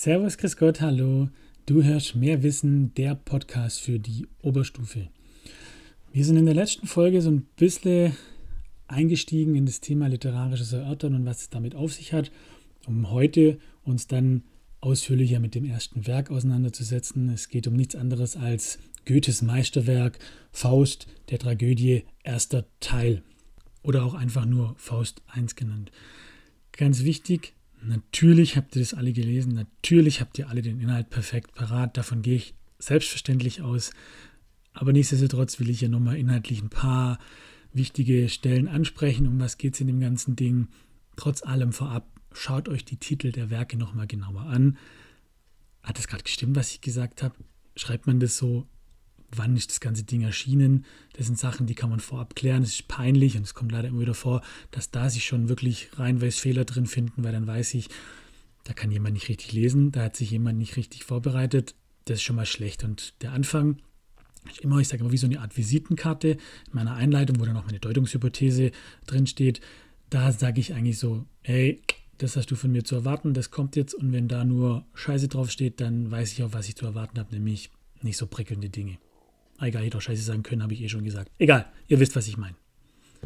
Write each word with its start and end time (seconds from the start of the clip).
Servus, 0.00 0.38
Chris 0.38 0.56
Gott, 0.56 0.80
hallo. 0.80 1.28
Du 1.66 1.82
hörst 1.82 2.14
mehr 2.14 2.44
Wissen, 2.44 2.94
der 2.94 3.16
Podcast 3.16 3.80
für 3.80 3.98
die 3.98 4.28
Oberstufe. 4.42 5.08
Wir 6.12 6.24
sind 6.24 6.36
in 6.36 6.44
der 6.44 6.54
letzten 6.54 6.86
Folge 6.86 7.20
so 7.20 7.32
ein 7.32 7.48
bisschen 7.56 8.16
eingestiegen 8.86 9.56
in 9.56 9.66
das 9.66 9.80
Thema 9.80 10.06
literarisches 10.06 10.72
Erörtern 10.72 11.16
und 11.16 11.26
was 11.26 11.40
es 11.40 11.50
damit 11.50 11.74
auf 11.74 11.94
sich 11.94 12.12
hat, 12.12 12.30
um 12.86 13.10
heute 13.10 13.58
uns 13.82 14.06
dann 14.06 14.44
ausführlicher 14.80 15.40
mit 15.40 15.56
dem 15.56 15.64
ersten 15.64 16.06
Werk 16.06 16.30
auseinanderzusetzen. 16.30 17.28
Es 17.30 17.48
geht 17.48 17.66
um 17.66 17.74
nichts 17.74 17.96
anderes 17.96 18.36
als 18.36 18.78
Goethes 19.04 19.42
Meisterwerk 19.42 20.20
Faust 20.52 21.08
der 21.30 21.40
Tragödie 21.40 22.04
erster 22.22 22.66
Teil 22.78 23.24
oder 23.82 24.04
auch 24.04 24.14
einfach 24.14 24.46
nur 24.46 24.76
Faust 24.78 25.22
1 25.26 25.56
genannt. 25.56 25.90
Ganz 26.70 27.02
wichtig, 27.02 27.54
natürlich 27.82 28.56
habt 28.56 28.76
ihr 28.76 28.82
das 28.82 28.94
alle 28.94 29.12
gelesen, 29.12 29.54
natürlich 29.54 30.20
habt 30.20 30.38
ihr 30.38 30.48
alle 30.48 30.62
den 30.62 30.80
Inhalt 30.80 31.10
perfekt 31.10 31.54
parat, 31.54 31.96
davon 31.96 32.22
gehe 32.22 32.36
ich 32.36 32.54
selbstverständlich 32.78 33.62
aus, 33.62 33.90
aber 34.72 34.92
nichtsdestotrotz 34.92 35.58
will 35.58 35.70
ich 35.70 35.80
hier 35.80 35.88
nochmal 35.88 36.16
inhaltlich 36.16 36.62
ein 36.62 36.70
paar 36.70 37.18
wichtige 37.72 38.28
Stellen 38.28 38.68
ansprechen, 38.68 39.26
um 39.26 39.40
was 39.40 39.58
geht 39.58 39.74
es 39.74 39.80
in 39.80 39.86
dem 39.86 40.00
ganzen 40.00 40.36
Ding. 40.36 40.68
Trotz 41.16 41.42
allem 41.42 41.72
vorab, 41.72 42.08
schaut 42.32 42.68
euch 42.68 42.84
die 42.84 42.96
Titel 42.96 43.32
der 43.32 43.50
Werke 43.50 43.76
nochmal 43.76 44.06
genauer 44.06 44.42
an. 44.42 44.78
Hat 45.82 45.98
es 45.98 46.06
gerade 46.06 46.22
gestimmt, 46.22 46.56
was 46.56 46.70
ich 46.72 46.80
gesagt 46.80 47.22
habe? 47.22 47.34
Schreibt 47.76 48.06
man 48.06 48.20
das 48.20 48.36
so 48.36 48.66
wann 49.30 49.56
ist 49.56 49.70
das 49.70 49.80
ganze 49.80 50.04
Ding 50.04 50.22
erschienen. 50.22 50.84
Das 51.14 51.26
sind 51.26 51.38
Sachen, 51.38 51.66
die 51.66 51.74
kann 51.74 51.90
man 51.90 52.00
vorab 52.00 52.34
klären. 52.34 52.62
Es 52.62 52.70
ist 52.70 52.88
peinlich 52.88 53.36
und 53.36 53.42
es 53.42 53.54
kommt 53.54 53.72
leider 53.72 53.88
immer 53.88 54.00
wieder 54.00 54.14
vor, 54.14 54.42
dass 54.70 54.90
da 54.90 55.10
sich 55.10 55.24
schon 55.24 55.48
wirklich 55.48 55.90
reinweis 55.94 56.38
Fehler 56.38 56.64
drin 56.64 56.86
finden, 56.86 57.24
weil 57.24 57.32
dann 57.32 57.46
weiß 57.46 57.74
ich, 57.74 57.88
da 58.64 58.72
kann 58.72 58.90
jemand 58.90 59.14
nicht 59.14 59.28
richtig 59.28 59.52
lesen, 59.52 59.92
da 59.92 60.04
hat 60.04 60.16
sich 60.16 60.30
jemand 60.30 60.58
nicht 60.58 60.76
richtig 60.76 61.04
vorbereitet. 61.04 61.74
Das 62.04 62.18
ist 62.18 62.22
schon 62.22 62.36
mal 62.36 62.46
schlecht. 62.46 62.84
Und 62.84 63.14
der 63.22 63.32
Anfang 63.32 63.78
ist 64.50 64.60
immer, 64.60 64.78
ich 64.78 64.88
sage 64.88 65.02
immer, 65.02 65.12
wie 65.12 65.18
so 65.18 65.26
eine 65.26 65.40
Art 65.40 65.56
Visitenkarte 65.56 66.28
in 66.30 66.38
meiner 66.72 66.94
Einleitung, 66.94 67.40
wo 67.40 67.44
dann 67.44 67.56
auch 67.56 67.66
meine 67.66 67.80
Deutungshypothese 67.80 68.72
drin 69.06 69.26
steht. 69.26 69.60
Da 70.10 70.32
sage 70.32 70.60
ich 70.60 70.74
eigentlich 70.74 70.98
so, 70.98 71.26
hey, 71.42 71.82
das 72.18 72.36
hast 72.36 72.50
du 72.50 72.56
von 72.56 72.72
mir 72.72 72.84
zu 72.84 72.96
erwarten, 72.96 73.32
das 73.32 73.50
kommt 73.50 73.76
jetzt 73.76 73.94
und 73.94 74.12
wenn 74.12 74.26
da 74.26 74.44
nur 74.44 74.84
Scheiße 74.94 75.28
draufsteht, 75.28 75.80
dann 75.80 76.10
weiß 76.10 76.32
ich 76.32 76.42
auch, 76.42 76.52
was 76.52 76.68
ich 76.68 76.76
zu 76.76 76.84
erwarten 76.84 77.18
habe, 77.18 77.32
nämlich 77.32 77.70
nicht 78.02 78.16
so 78.16 78.26
prickelnde 78.26 78.70
Dinge. 78.70 78.98
Egal, 79.60 79.84
hätte 79.84 79.98
auch 79.98 80.02
scheiße 80.02 80.22
sagen 80.22 80.42
können, 80.42 80.62
habe 80.62 80.72
ich 80.72 80.82
eh 80.82 80.88
schon 80.88 81.04
gesagt. 81.04 81.30
Egal, 81.38 81.66
ihr 81.88 82.00
wisst, 82.00 82.16
was 82.16 82.28
ich 82.28 82.36
meine. 82.36 82.56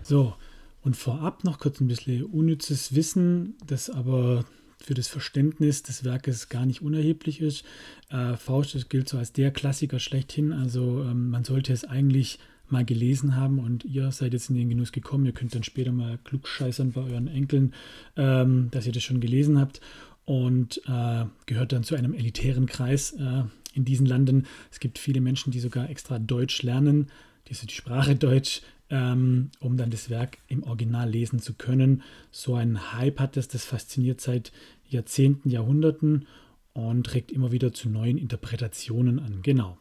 So, 0.02 0.34
und 0.82 0.96
vorab 0.96 1.44
noch 1.44 1.58
kurz 1.58 1.80
ein 1.80 1.88
bisschen 1.88 2.24
unnützes 2.24 2.94
Wissen, 2.94 3.54
das 3.66 3.90
aber 3.90 4.44
für 4.82 4.94
das 4.94 5.08
Verständnis 5.08 5.82
des 5.82 6.04
Werkes 6.04 6.48
gar 6.48 6.66
nicht 6.66 6.82
unerheblich 6.82 7.40
ist. 7.40 7.64
Äh, 8.10 8.36
Faust 8.36 8.90
gilt 8.90 9.08
so 9.08 9.18
als 9.18 9.32
der 9.32 9.52
Klassiker 9.52 10.00
schlechthin. 10.00 10.52
Also 10.52 11.02
ähm, 11.02 11.30
man 11.30 11.44
sollte 11.44 11.72
es 11.72 11.84
eigentlich 11.84 12.40
mal 12.68 12.84
gelesen 12.84 13.36
haben 13.36 13.58
und 13.58 13.84
ihr 13.84 14.10
seid 14.10 14.32
jetzt 14.32 14.50
in 14.50 14.56
den 14.56 14.70
Genuss 14.70 14.92
gekommen. 14.92 15.26
Ihr 15.26 15.32
könnt 15.32 15.54
dann 15.54 15.62
später 15.62 15.92
mal 15.92 16.18
klugscheißern 16.24 16.92
bei 16.92 17.02
euren 17.02 17.28
Enkeln, 17.28 17.74
ähm, 18.16 18.68
dass 18.72 18.86
ihr 18.86 18.92
das 18.92 19.04
schon 19.04 19.20
gelesen 19.20 19.60
habt 19.60 19.80
und 20.24 20.80
äh, 20.86 21.26
gehört 21.46 21.72
dann 21.72 21.84
zu 21.84 21.94
einem 21.94 22.14
elitären 22.14 22.66
Kreis 22.66 23.12
äh, 23.12 23.44
in 23.72 23.84
diesen 23.84 24.06
Landen. 24.06 24.46
Es 24.70 24.80
gibt 24.80 24.98
viele 24.98 25.20
Menschen, 25.20 25.50
die 25.50 25.60
sogar 25.60 25.90
extra 25.90 26.18
Deutsch 26.18 26.62
lernen, 26.62 27.10
die, 27.48 27.54
die 27.54 27.74
Sprache 27.74 28.14
Deutsch, 28.14 28.62
ähm, 28.90 29.50
um 29.60 29.76
dann 29.76 29.90
das 29.90 30.10
Werk 30.10 30.38
im 30.48 30.62
Original 30.62 31.08
lesen 31.08 31.38
zu 31.38 31.54
können. 31.54 32.02
So 32.30 32.54
ein 32.54 32.92
Hype 32.92 33.20
hat 33.20 33.36
es, 33.36 33.48
das 33.48 33.64
fasziniert 33.64 34.20
seit 34.20 34.52
Jahrzehnten, 34.88 35.48
Jahrhunderten 35.48 36.26
und 36.74 37.04
trägt 37.04 37.32
immer 37.32 37.52
wieder 37.52 37.72
zu 37.72 37.88
neuen 37.88 38.18
Interpretationen 38.18 39.18
an. 39.18 39.40
Genau. 39.42 39.78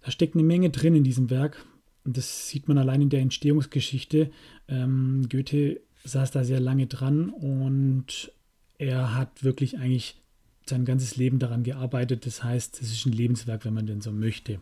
Da 0.00 0.10
steckt 0.10 0.34
eine 0.34 0.42
Menge 0.42 0.70
drin 0.70 0.94
in 0.94 1.04
diesem 1.04 1.30
Werk. 1.30 1.64
Und 2.04 2.16
das 2.16 2.48
sieht 2.48 2.66
man 2.68 2.78
allein 2.78 3.02
in 3.02 3.10
der 3.10 3.20
Entstehungsgeschichte. 3.20 4.30
Ähm, 4.66 5.28
Goethe 5.30 5.80
saß 6.04 6.32
da 6.32 6.42
sehr 6.42 6.58
lange 6.58 6.86
dran 6.86 7.30
und 7.30 8.32
er 8.78 9.14
hat 9.14 9.44
wirklich 9.44 9.78
eigentlich 9.78 10.16
sein 10.72 10.84
ganzes 10.84 11.16
Leben 11.16 11.38
daran 11.38 11.62
gearbeitet. 11.62 12.26
Das 12.26 12.42
heißt, 12.42 12.80
es 12.82 12.92
ist 12.92 13.06
ein 13.06 13.12
Lebenswerk, 13.12 13.64
wenn 13.64 13.74
man 13.74 13.86
denn 13.86 14.00
so 14.00 14.10
möchte. 14.10 14.60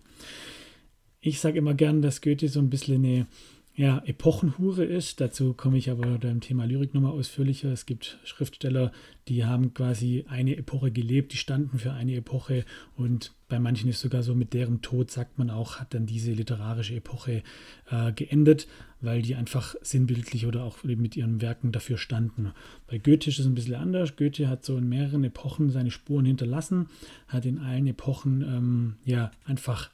Ich 1.21 1.41
sage 1.41 1.59
immer 1.59 1.75
gern, 1.75 2.03
dass 2.03 2.21
Goethe 2.21 2.49
so 2.49 2.61
ein 2.61 2.71
bisschen 2.71 3.05
eine 3.05 3.27
ja, 3.75 4.03
Epochenhure 4.05 4.85
ist. 4.85 5.21
Dazu 5.21 5.55
komme 5.55 5.79
ich 5.79 5.91
aber 5.91 6.19
beim 6.19 6.41
Thema 6.41 6.65
Lyrik 6.65 6.93
nochmal 6.93 7.13
ausführlicher. 7.13 7.73
Es 7.73 7.87
gibt 7.87 8.19
Schriftsteller, 8.25 8.93
die 9.29 9.45
haben 9.45 9.73
quasi 9.73 10.25
eine 10.29 10.57
Epoche 10.57 10.91
gelebt, 10.91 11.33
die 11.33 11.37
standen 11.37 11.79
für 11.79 11.93
eine 11.93 12.17
Epoche 12.17 12.65
und 12.97 13.33
bei 13.49 13.59
manchen 13.59 13.89
ist 13.89 14.01
sogar 14.01 14.23
so, 14.23 14.35
mit 14.35 14.53
deren 14.55 14.83
Tod, 14.83 15.11
sagt 15.11 15.39
man 15.39 15.51
auch, 15.51 15.77
hat 15.77 15.95
dann 15.95 16.07
diese 16.07 16.33
literarische 16.33 16.95
Epoche 16.95 17.43
äh, 17.91 18.13
geendet, 18.13 18.67
weil 19.01 19.23
die 19.23 19.35
einfach 19.35 19.75
sinnbildlich 19.83 20.47
oder 20.47 20.65
auch 20.65 20.85
mit 20.85 21.17
ihren 21.17 21.41
Werken 21.41 21.73
dafür 21.73 21.99
standen. 21.99 22.53
Bei 22.87 22.99
Goethe 22.99 23.31
ist 23.31 23.39
es 23.39 23.47
ein 23.47 23.55
bisschen 23.55 23.77
anders. 23.77 24.17
Goethe 24.17 24.49
hat 24.49 24.65
so 24.65 24.77
in 24.77 24.89
mehreren 24.89 25.25
Epochen 25.25 25.71
seine 25.71 25.91
Spuren 25.91 26.27
hinterlassen, 26.27 26.89
hat 27.29 27.47
in 27.47 27.59
allen 27.59 27.87
Epochen 27.87 28.43
ähm, 28.43 28.97
ja 29.05 29.31
einfach 29.45 29.91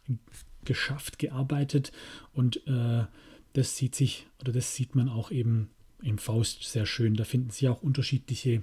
geschafft, 0.64 1.18
gearbeitet 1.18 1.92
und 2.32 2.66
äh, 2.66 3.04
das 3.52 3.76
sieht 3.76 3.94
sich 3.94 4.26
oder 4.40 4.52
das 4.52 4.74
sieht 4.74 4.94
man 4.94 5.08
auch 5.08 5.30
eben 5.30 5.70
im 6.02 6.18
Faust 6.18 6.64
sehr 6.64 6.86
schön. 6.86 7.14
Da 7.14 7.24
finden 7.24 7.50
Sie 7.50 7.68
auch 7.68 7.82
unterschiedliche 7.82 8.62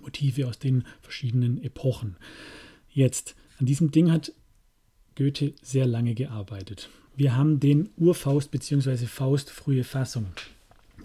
Motive 0.00 0.48
aus 0.48 0.58
den 0.58 0.84
verschiedenen 1.00 1.62
Epochen. 1.62 2.16
Jetzt, 2.90 3.36
an 3.58 3.66
diesem 3.66 3.90
Ding 3.90 4.10
hat 4.10 4.32
Goethe 5.14 5.54
sehr 5.62 5.86
lange 5.86 6.14
gearbeitet. 6.14 6.90
Wir 7.16 7.34
haben 7.34 7.60
den 7.60 7.88
Urfaust 7.96 8.50
bzw. 8.50 9.06
Faust 9.06 9.48
frühe 9.48 9.84
Fassung. 9.84 10.26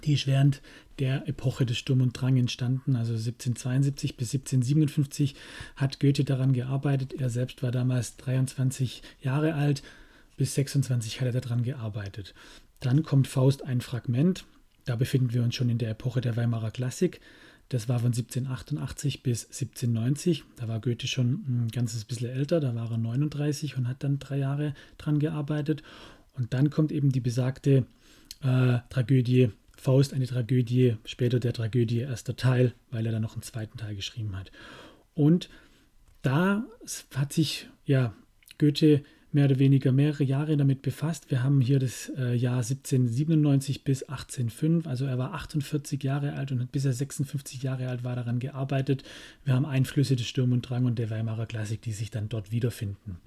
Die 0.04 0.14
ist 0.14 0.28
während 0.28 0.62
der 1.00 1.26
Epoche 1.30 1.66
des 1.66 1.78
Sturm 1.78 2.02
und 2.02 2.20
Drang 2.20 2.36
entstanden, 2.36 2.98
also 2.98 3.14
1772 3.14 4.18
bis 4.18 4.34
1757 4.34 5.36
hat 5.78 6.02
Goethe 6.02 6.26
daran 6.26 6.52
gearbeitet. 6.52 7.14
Er 7.14 7.30
selbst 7.30 7.64
war 7.64 7.72
damals 7.72 8.18
23 8.18 9.04
Jahre 9.22 9.54
alt, 9.54 9.84
bis 10.36 10.54
26 10.56 11.22
hat 11.22 11.34
er 11.34 11.40
daran 11.40 11.64
gearbeitet. 11.64 12.34
Dann 12.82 13.04
kommt 13.04 13.28
Faust 13.28 13.64
ein 13.64 13.80
Fragment. 13.80 14.44
Da 14.84 14.98
befinden 14.98 15.32
wir 15.32 15.44
uns 15.44 15.56
schon 15.56 15.70
in 15.70 15.78
der 15.78 15.92
Epoche 15.92 16.20
der 16.20 16.36
Weimarer 16.36 16.72
Klassik. 16.72 17.22
Das 17.72 17.88
war 17.88 18.00
von 18.00 18.08
1788 18.08 19.24
bis 19.24 19.46
1790. 19.46 20.44
Da 20.58 20.68
war 20.68 20.82
Goethe 20.82 21.08
schon 21.08 21.46
ein 21.48 21.70
ganzes 21.72 22.04
bisschen 22.04 22.30
älter, 22.30 22.60
da 22.60 22.76
war 22.76 22.92
er 22.92 22.98
39 22.98 23.78
und 23.78 23.88
hat 23.88 24.04
dann 24.04 24.20
drei 24.20 24.40
Jahre 24.40 24.74
dran 24.98 25.20
gearbeitet. 25.20 25.82
Und 26.34 26.54
dann 26.54 26.70
kommt 26.70 26.92
eben 26.92 27.14
die 27.14 27.22
besagte 27.22 27.86
äh, 28.44 28.80
Tragödie 28.90 29.52
Faust, 29.78 30.14
eine 30.14 30.28
Tragödie, 30.28 30.98
später 31.06 31.40
der 31.40 31.54
Tragödie 31.54 32.00
erster 32.00 32.36
Teil, 32.36 32.74
weil 32.92 33.06
er 33.06 33.14
dann 33.14 33.22
noch 33.22 33.36
einen 33.36 33.42
zweiten 33.42 33.78
Teil 33.78 33.96
geschrieben 33.96 34.38
hat. 34.38 34.52
Und 35.14 35.50
da 36.24 36.66
hat 37.16 37.32
sich 37.32 37.70
ja 37.86 38.14
Goethe 38.58 39.02
mehr 39.34 39.46
oder 39.46 39.60
weniger 39.60 39.92
mehrere 39.92 40.24
Jahre 40.24 40.58
damit 40.58 40.82
befasst. 40.82 41.32
Wir 41.32 41.44
haben 41.44 41.62
hier 41.62 41.80
das 41.80 42.12
äh, 42.18 42.36
Jahr 42.36 42.58
1797 42.58 43.84
bis 43.84 44.04
1805, 44.04 44.88
also 44.88 45.06
er 45.06 45.18
war 45.18 45.34
48 45.34 46.04
Jahre 46.04 46.34
alt 46.34 46.52
und 46.52 46.62
hat 46.62 46.72
bis 46.72 46.86
er 46.86 46.94
56 46.94 47.64
Jahre 47.64 47.88
alt 47.88 48.04
war 48.04 48.16
daran 48.16 48.40
gearbeitet. 48.40 49.04
Wir 49.46 49.54
haben 49.54 49.66
Einflüsse 49.66 50.16
des 50.16 50.28
Sturm 50.28 50.52
und 50.52 50.62
Drang 50.64 50.86
und 50.86 51.00
der 51.00 51.10
Weimarer 51.10 51.46
Klassik, 51.46 51.82
die 51.82 51.94
sich 51.94 52.12
dann 52.12 52.30
dort 52.30 52.52
wiederfinden. 52.52 53.18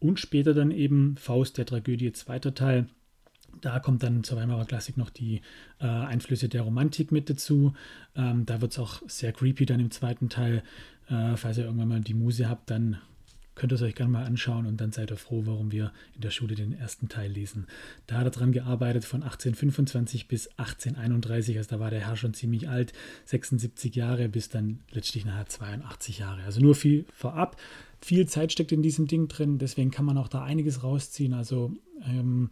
Und 0.00 0.20
später 0.20 0.54
dann 0.54 0.70
eben 0.70 1.16
Faust 1.16 1.58
der 1.58 1.66
Tragödie, 1.66 2.12
zweiter 2.12 2.54
Teil. 2.54 2.86
Da 3.60 3.78
kommt 3.78 4.02
dann 4.02 4.24
zur 4.24 4.38
Weimarer 4.38 4.64
Klassik 4.64 4.96
noch 4.96 5.10
die 5.10 5.40
äh, 5.78 5.86
Einflüsse 5.86 6.48
der 6.48 6.62
Romantik 6.62 7.12
mit 7.12 7.30
dazu. 7.30 7.72
Ähm, 8.16 8.46
da 8.46 8.60
wird 8.60 8.72
es 8.72 8.78
auch 8.78 9.02
sehr 9.06 9.32
creepy 9.32 9.64
dann 9.66 9.80
im 9.80 9.90
zweiten 9.90 10.28
Teil. 10.28 10.62
Äh, 11.08 11.36
falls 11.36 11.58
ihr 11.58 11.64
irgendwann 11.64 11.88
mal 11.88 12.00
die 12.00 12.14
Muse 12.14 12.48
habt, 12.48 12.70
dann 12.70 12.98
könnt 13.54 13.72
ihr 13.72 13.76
es 13.76 13.82
euch 13.82 13.94
gerne 13.94 14.12
mal 14.12 14.24
anschauen 14.24 14.66
und 14.66 14.80
dann 14.80 14.92
seid 14.92 15.10
ihr 15.10 15.16
froh, 15.16 15.42
warum 15.44 15.72
wir 15.72 15.92
in 16.14 16.20
der 16.20 16.30
Schule 16.30 16.54
den 16.54 16.72
ersten 16.72 17.08
Teil 17.08 17.30
lesen. 17.30 17.66
Da 18.06 18.18
hat 18.18 18.26
er 18.26 18.30
dran 18.30 18.52
gearbeitet 18.52 19.04
von 19.04 19.22
1825 19.22 20.28
bis 20.28 20.48
1831, 20.58 21.56
also 21.58 21.70
da 21.70 21.80
war 21.80 21.90
der 21.90 22.06
Herr 22.06 22.16
schon 22.16 22.34
ziemlich 22.34 22.68
alt, 22.68 22.92
76 23.26 23.94
Jahre 23.94 24.28
bis 24.28 24.48
dann 24.48 24.80
letztlich 24.90 25.24
nachher 25.24 25.46
82 25.46 26.18
Jahre. 26.18 26.42
Also 26.44 26.60
nur 26.60 26.74
viel 26.74 27.04
vorab. 27.14 27.60
Viel 28.00 28.26
Zeit 28.26 28.52
steckt 28.52 28.72
in 28.72 28.82
diesem 28.82 29.06
Ding 29.06 29.28
drin, 29.28 29.58
deswegen 29.58 29.90
kann 29.90 30.04
man 30.04 30.18
auch 30.18 30.28
da 30.28 30.42
einiges 30.42 30.82
rausziehen. 30.82 31.32
Also 31.32 31.72
ähm, 32.04 32.50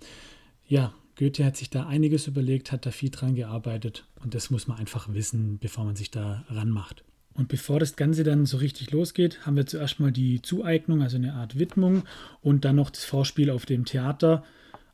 ja, 0.67 0.95
Goethe 1.19 1.45
hat 1.45 1.57
sich 1.57 1.69
da 1.69 1.87
einiges 1.87 2.27
überlegt, 2.27 2.73
hat 2.73 2.87
da 2.87 2.91
viel 2.91 3.11
dran 3.11 3.35
gearbeitet 3.35 4.07
und 4.23 4.35
das 4.35 4.51
muss 4.51 4.67
man 4.67 4.79
einfach 4.79 5.13
wissen, 5.13 5.59
bevor 5.59 5.85
man 5.85 5.97
sich 5.97 6.11
da 6.11 6.45
ranmacht. 6.49 7.05
Und 7.35 7.49
bevor 7.49 7.81
das 7.81 7.97
Ganze 7.97 8.25
dann 8.25 8.47
so 8.47 8.59
richtig 8.59 8.91
losgeht, 8.91 9.47
haben 9.47 9.57
wir 9.57 9.67
zuerst 9.67 10.01
mal 10.01 10.13
die 10.13 10.43
Zueignung, 10.43 11.03
also 11.03 11.17
eine 11.17 11.35
Art 11.35 11.59
Widmung 11.59 12.03
und 12.43 12.65
dann 12.65 12.77
noch 12.77 12.91
das 12.91 13.05
Vorspiel 13.05 13.51
auf 13.51 13.65
dem 13.65 13.85
Theater. 13.85 14.45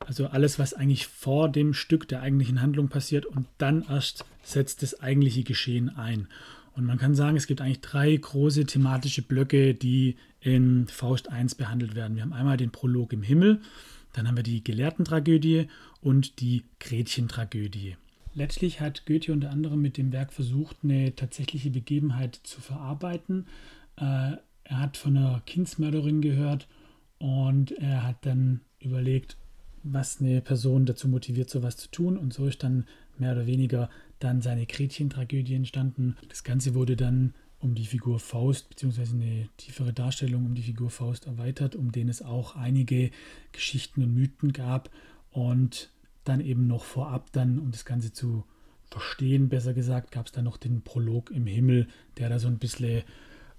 Also 0.05 0.27
alles, 0.27 0.57
was 0.57 0.73
eigentlich 0.73 1.07
vor 1.07 1.49
dem 1.49 1.73
Stück 1.73 2.07
der 2.07 2.21
eigentlichen 2.21 2.61
Handlung 2.61 2.87
passiert 2.87 3.25
und 3.25 3.45
dann 3.57 3.85
erst 3.89 4.25
setzt 4.43 4.81
das 4.83 5.01
eigentliche 5.01 5.43
Geschehen 5.43 5.89
ein. 5.89 6.27
Und 6.73 6.85
man 6.85 6.97
kann 6.97 7.13
sagen, 7.13 7.35
es 7.35 7.47
gibt 7.47 7.59
eigentlich 7.59 7.81
drei 7.81 8.15
große 8.15 8.65
thematische 8.65 9.21
Blöcke, 9.21 9.73
die 9.73 10.15
in 10.39 10.87
Faust 10.87 11.29
1 11.29 11.55
behandelt 11.55 11.95
werden. 11.95 12.15
Wir 12.15 12.23
haben 12.23 12.31
einmal 12.31 12.55
den 12.55 12.71
Prolog 12.71 13.11
im 13.11 13.21
Himmel, 13.21 13.59
dann 14.13 14.27
haben 14.27 14.37
wir 14.37 14.43
die 14.43 14.63
Gelehrtentragödie 14.63 15.67
und 16.01 16.39
die 16.39 16.63
Gretchentragödie. 16.79 17.97
Letztlich 18.33 18.79
hat 18.79 19.05
Goethe 19.05 19.33
unter 19.33 19.49
anderem 19.49 19.81
mit 19.81 19.97
dem 19.97 20.11
Werk 20.11 20.33
versucht, 20.33 20.77
eine 20.83 21.15
tatsächliche 21.15 21.71
Begebenheit 21.71 22.39
zu 22.43 22.61
verarbeiten. 22.61 23.47
Äh, 23.97 24.37
er 24.63 24.79
hat 24.79 24.97
von 24.97 25.17
einer 25.17 25.41
Kindsmörderin 25.45 26.21
gehört 26.21 26.67
und 27.17 27.71
er 27.71 28.03
hat 28.03 28.25
dann 28.25 28.61
überlegt, 28.79 29.35
was 29.83 30.21
eine 30.21 30.41
Person 30.41 30.85
dazu 30.85 31.07
motiviert, 31.07 31.49
sowas 31.49 31.77
zu 31.77 31.89
tun. 31.89 32.17
Und 32.17 32.33
so 32.33 32.45
ist 32.45 32.63
dann 32.63 32.85
mehr 33.17 33.33
oder 33.33 33.47
weniger 33.47 33.89
dann 34.19 34.41
seine 34.41 34.65
Gretchen-Tragödie 34.65 35.55
entstanden. 35.55 36.15
Das 36.27 36.43
Ganze 36.43 36.75
wurde 36.75 36.95
dann 36.95 37.33
um 37.59 37.75
die 37.75 37.85
Figur 37.85 38.19
Faust, 38.19 38.69
beziehungsweise 38.69 39.15
eine 39.15 39.49
tiefere 39.57 39.91
Darstellung 39.91 40.45
um 40.45 40.55
die 40.55 40.61
Figur 40.61 40.89
Faust 40.89 41.25
erweitert, 41.25 41.75
um 41.75 41.91
den 41.91 42.07
es 42.07 42.21
auch 42.21 42.55
einige 42.55 43.11
Geschichten 43.51 44.03
und 44.03 44.13
Mythen 44.13 44.53
gab. 44.53 44.89
Und 45.31 45.89
dann 46.29 46.41
eben 46.41 46.67
noch 46.67 46.83
vorab, 46.83 47.31
dann, 47.31 47.59
um 47.59 47.71
das 47.71 47.85
Ganze 47.85 48.13
zu 48.13 48.45
verstehen, 48.89 49.49
besser 49.49 49.73
gesagt, 49.73 50.11
gab 50.11 50.27
es 50.27 50.31
dann 50.31 50.45
noch 50.45 50.57
den 50.57 50.81
Prolog 50.81 51.31
im 51.31 51.45
Himmel, 51.45 51.87
der 52.17 52.29
da 52.29 52.39
so 52.39 52.47
ein 52.47 52.57
bisschen 52.57 53.03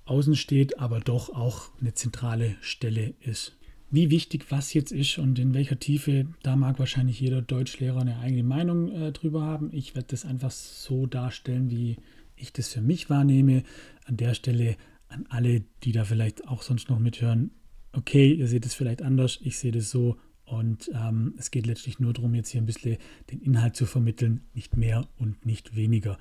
außen 0.07 0.35
steht, 0.35 0.79
aber 0.79 1.01
doch 1.01 1.31
auch 1.31 1.71
eine 1.81 1.95
zentrale 1.95 2.57
Stelle 2.61 3.15
ist. 3.21 3.57
Wie 3.93 4.11
wichtig 4.11 4.47
was 4.51 4.73
jetzt 4.73 4.93
ist 4.93 5.19
und 5.19 5.39
in 5.39 5.53
welcher 5.53 5.79
Tiefe, 5.79 6.27
da 6.43 6.57
mag 6.57 6.79
wahrscheinlich 6.79 7.21
jeder 7.21 7.43
Deutschlehrer 7.43 8.01
eine 8.01 8.19
eigene 8.19 8.45
Meinung 8.45 8.91
äh, 8.91 9.13
drüber 9.13 9.43
haben. 9.43 9.71
Ich 9.73 9.95
werde 9.95 10.09
das 10.09 10.25
einfach 10.25 10.53
so 10.53 11.07
darstellen, 11.07 11.71
wie 11.71 11.97
ich 12.37 12.53
das 12.53 12.69
für 12.69 12.81
mich 12.81 13.11
wahrnehme. 13.11 13.65
An 14.05 14.17
der 14.17 14.35
Stelle 14.35 14.77
an 15.09 15.27
alle, 15.29 15.63
die 15.83 15.93
da 15.93 16.05
vielleicht 16.05 16.47
auch 16.47 16.63
sonst 16.63 16.89
noch 16.89 17.01
mithören, 17.01 17.51
okay, 17.93 18.33
ihr 18.33 18.47
seht 18.47 18.65
es 18.65 18.75
vielleicht 18.75 19.03
anders, 19.03 19.41
ich 19.43 19.59
sehe 19.59 19.73
das 19.73 19.91
so 19.91 20.17
und 20.51 20.91
ähm, 20.95 21.35
es 21.39 21.53
geht 21.53 21.67
letztlich 21.67 22.01
nur 22.01 22.13
darum, 22.13 22.35
jetzt 22.35 22.51
hier 22.51 22.61
ein 22.61 22.67
bisschen 22.67 22.97
den 23.31 23.41
Inhalt 23.41 23.77
zu 23.77 23.87
vermitteln, 23.87 24.41
nicht 24.53 24.77
mehr 24.77 25.07
und 25.17 25.47
nicht 25.47 25.77
weniger. 25.77 26.19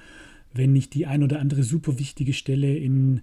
Wenn 0.54 0.76
ich 0.76 0.90
die 0.90 1.08
ein 1.08 1.24
oder 1.24 1.40
andere 1.40 1.64
super 1.64 1.98
wichtige 1.98 2.34
Stelle 2.34 2.78
in 2.78 3.22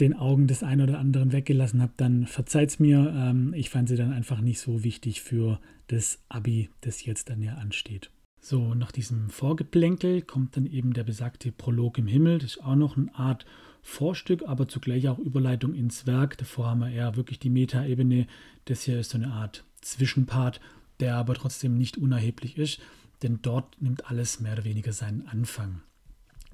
den 0.00 0.14
Augen 0.14 0.48
des 0.48 0.64
einen 0.64 0.82
oder 0.82 0.98
anderen 0.98 1.32
weggelassen 1.32 1.80
habe, 1.80 1.92
dann 1.96 2.26
verzeiht 2.26 2.70
es 2.70 2.80
mir. 2.80 3.14
Ähm, 3.16 3.54
ich 3.54 3.70
fand 3.70 3.88
sie 3.88 3.96
dann 3.96 4.12
einfach 4.12 4.40
nicht 4.40 4.58
so 4.58 4.82
wichtig 4.82 5.20
für 5.22 5.60
das 5.86 6.18
Abi, 6.28 6.70
das 6.80 7.04
jetzt 7.04 7.30
dann 7.30 7.40
ja 7.40 7.54
ansteht. 7.54 8.10
So, 8.40 8.74
nach 8.74 8.90
diesem 8.90 9.30
Vorgeplänkel 9.30 10.22
kommt 10.22 10.56
dann 10.56 10.66
eben 10.66 10.92
der 10.92 11.04
besagte 11.04 11.52
Prolog 11.52 11.98
im 11.98 12.08
Himmel. 12.08 12.38
Das 12.38 12.56
ist 12.56 12.64
auch 12.64 12.76
noch 12.76 12.96
eine 12.96 13.14
Art 13.14 13.46
Vorstück, 13.82 14.42
aber 14.46 14.66
zugleich 14.66 15.08
auch 15.08 15.18
Überleitung 15.18 15.72
ins 15.72 16.06
Werk. 16.08 16.36
Davor 16.38 16.66
haben 16.66 16.80
wir 16.80 16.90
eher 16.90 17.14
wirklich 17.14 17.38
die 17.38 17.50
Metaebene. 17.50 18.26
Das 18.64 18.82
hier 18.82 18.98
ist 18.98 19.10
so 19.10 19.18
eine 19.18 19.28
Art 19.28 19.64
Zwischenpart, 19.86 20.60
der 21.00 21.16
aber 21.16 21.34
trotzdem 21.34 21.76
nicht 21.76 21.98
unerheblich 21.98 22.58
ist, 22.58 22.80
denn 23.22 23.40
dort 23.42 23.80
nimmt 23.80 24.10
alles 24.10 24.40
mehr 24.40 24.52
oder 24.52 24.64
weniger 24.64 24.92
seinen 24.92 25.26
Anfang. 25.26 25.80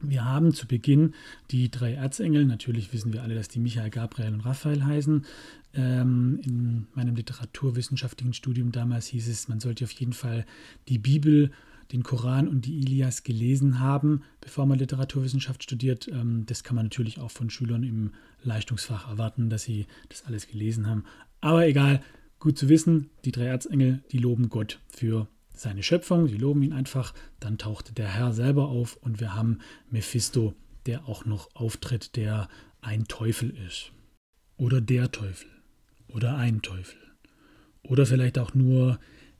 Wir 0.00 0.24
haben 0.24 0.52
zu 0.52 0.66
Beginn 0.66 1.14
die 1.52 1.70
drei 1.70 1.94
Erzengel. 1.94 2.44
Natürlich 2.44 2.92
wissen 2.92 3.12
wir 3.12 3.22
alle, 3.22 3.36
dass 3.36 3.48
die 3.48 3.60
Michael, 3.60 3.90
Gabriel 3.90 4.34
und 4.34 4.40
Raphael 4.40 4.84
heißen. 4.84 5.24
Ähm, 5.74 6.40
in 6.42 6.86
meinem 6.94 7.14
literaturwissenschaftlichen 7.14 8.34
Studium 8.34 8.72
damals 8.72 9.06
hieß 9.06 9.28
es, 9.28 9.48
man 9.48 9.60
sollte 9.60 9.84
auf 9.84 9.92
jeden 9.92 10.12
Fall 10.12 10.44
die 10.88 10.98
Bibel, 10.98 11.52
den 11.92 12.02
Koran 12.02 12.48
und 12.48 12.64
die 12.64 12.80
Ilias 12.80 13.22
gelesen 13.22 13.78
haben, 13.78 14.22
bevor 14.40 14.66
man 14.66 14.78
Literaturwissenschaft 14.78 15.62
studiert. 15.62 16.08
Ähm, 16.08 16.46
das 16.46 16.64
kann 16.64 16.74
man 16.74 16.86
natürlich 16.86 17.20
auch 17.20 17.30
von 17.30 17.48
Schülern 17.48 17.84
im 17.84 18.10
Leistungsfach 18.42 19.08
erwarten, 19.08 19.50
dass 19.50 19.62
sie 19.62 19.86
das 20.08 20.24
alles 20.24 20.48
gelesen 20.48 20.88
haben. 20.88 21.04
Aber 21.40 21.66
egal, 21.66 22.02
gut 22.42 22.58
zu 22.58 22.68
wissen, 22.68 23.08
die 23.24 23.30
drei 23.30 23.46
Erzengel, 23.46 24.02
die 24.10 24.18
loben 24.18 24.48
Gott 24.48 24.80
für 24.88 25.28
seine 25.54 25.84
Schöpfung, 25.84 26.26
sie 26.26 26.36
loben 26.36 26.64
ihn 26.64 26.72
einfach, 26.72 27.14
dann 27.38 27.56
taucht 27.56 27.96
der 27.98 28.08
Herr 28.08 28.32
selber 28.32 28.66
auf 28.66 28.96
und 28.96 29.20
wir 29.20 29.34
haben 29.34 29.60
Mephisto, 29.90 30.52
der 30.86 31.08
auch 31.08 31.24
noch 31.24 31.54
auftritt, 31.54 32.16
der 32.16 32.48
ein 32.80 33.04
Teufel 33.06 33.56
ist. 33.68 33.92
Oder 34.56 34.80
der 34.80 35.12
Teufel. 35.12 35.48
Oder 36.08 36.36
ein 36.36 36.62
Teufel. 36.62 36.98
Oder 37.84 38.06
vielleicht 38.06 38.40
auch 38.40 38.54
nur 38.54 38.98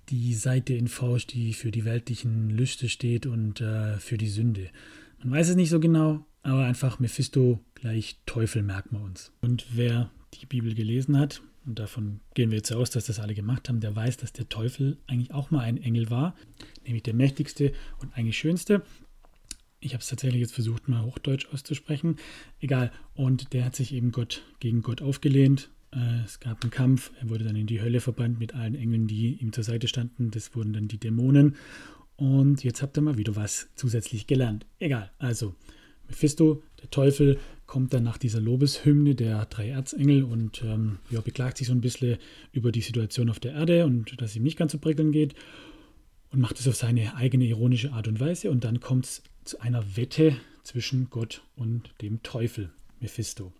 die 0.08 0.32
Seite 0.34 0.74
in 0.74 0.86
Faust, 0.86 1.32
die 1.32 1.54
für 1.54 1.72
die 1.72 1.84
weltlichen 1.84 2.50
Lüste 2.50 2.88
steht 2.88 3.26
und 3.26 3.60
äh, 3.60 3.98
für 3.98 4.16
die 4.16 4.28
Sünde. 4.28 4.70
Man 5.18 5.32
weiß 5.32 5.48
es 5.48 5.56
nicht 5.56 5.70
so 5.70 5.80
genau, 5.80 6.24
aber 6.42 6.66
einfach 6.66 7.00
Mephisto 7.00 7.58
gleich 7.74 8.20
Teufel 8.26 8.62
merken 8.62 8.96
wir 8.96 9.04
uns. 9.04 9.32
Und 9.40 9.66
wer 9.72 10.12
die 10.34 10.46
Bibel 10.46 10.74
gelesen 10.76 11.18
hat, 11.18 11.42
und 11.64 11.78
davon 11.78 12.20
gehen 12.34 12.50
wir 12.50 12.58
jetzt 12.58 12.72
aus, 12.72 12.90
dass 12.90 13.06
das 13.06 13.20
alle 13.20 13.34
gemacht 13.34 13.68
haben, 13.68 13.80
der 13.80 13.94
weiß, 13.94 14.16
dass 14.16 14.32
der 14.32 14.48
Teufel 14.48 14.98
eigentlich 15.06 15.32
auch 15.32 15.50
mal 15.50 15.60
ein 15.60 15.82
Engel 15.82 16.10
war, 16.10 16.34
nämlich 16.84 17.02
der 17.04 17.14
mächtigste 17.14 17.72
und 17.98 18.16
eigentlich 18.16 18.38
schönste. 18.38 18.82
Ich 19.80 19.94
habe 19.94 20.00
es 20.00 20.08
tatsächlich 20.08 20.40
jetzt 20.40 20.54
versucht, 20.54 20.88
mal 20.88 21.02
Hochdeutsch 21.02 21.46
auszusprechen. 21.52 22.16
Egal. 22.60 22.92
Und 23.14 23.52
der 23.52 23.64
hat 23.64 23.74
sich 23.74 23.92
eben 23.92 24.12
Gott 24.12 24.42
gegen 24.60 24.82
Gott 24.82 25.02
aufgelehnt. 25.02 25.70
Äh, 25.92 26.22
es 26.24 26.38
gab 26.38 26.62
einen 26.62 26.70
Kampf. 26.70 27.10
Er 27.20 27.28
wurde 27.28 27.44
dann 27.44 27.56
in 27.56 27.66
die 27.66 27.80
Hölle 27.80 28.00
verbannt 28.00 28.38
mit 28.38 28.54
allen 28.54 28.76
Engeln, 28.76 29.08
die 29.08 29.34
ihm 29.34 29.52
zur 29.52 29.64
Seite 29.64 29.88
standen. 29.88 30.30
Das 30.30 30.54
wurden 30.54 30.72
dann 30.72 30.86
die 30.86 30.98
Dämonen. 30.98 31.56
Und 32.14 32.62
jetzt 32.62 32.80
habt 32.80 32.96
ihr 32.96 33.02
mal 33.02 33.18
wieder 33.18 33.34
was 33.34 33.70
zusätzlich 33.74 34.28
gelernt. 34.28 34.66
Egal. 34.78 35.10
Also, 35.18 35.56
Mephisto, 36.06 36.62
der 36.80 36.90
Teufel, 36.90 37.40
kommt 37.72 37.94
dann 37.94 38.02
nach 38.02 38.18
dieser 38.18 38.38
Lobeshymne 38.38 39.14
der 39.14 39.46
drei 39.46 39.70
Erzengel 39.70 40.24
und 40.24 40.60
ähm, 40.62 40.98
ja, 41.08 41.22
beklagt 41.22 41.56
sich 41.56 41.68
so 41.68 41.72
ein 41.72 41.80
bisschen 41.80 42.18
über 42.52 42.70
die 42.70 42.82
Situation 42.82 43.30
auf 43.30 43.40
der 43.40 43.54
Erde 43.54 43.86
und 43.86 44.20
dass 44.20 44.36
ihm 44.36 44.42
nicht 44.42 44.58
ganz 44.58 44.72
so 44.72 44.78
prickeln 44.78 45.10
geht 45.10 45.34
und 46.30 46.38
macht 46.38 46.60
es 46.60 46.68
auf 46.68 46.76
seine 46.76 47.16
eigene 47.16 47.46
ironische 47.46 47.94
Art 47.94 48.08
und 48.08 48.20
Weise. 48.20 48.50
Und 48.50 48.64
dann 48.64 48.80
kommt 48.80 49.06
es 49.06 49.22
zu 49.44 49.58
einer 49.58 49.96
Wette 49.96 50.36
zwischen 50.64 51.08
Gott 51.08 51.44
und 51.56 51.94
dem 52.02 52.22
Teufel, 52.22 52.70
Mephisto. 53.00 53.54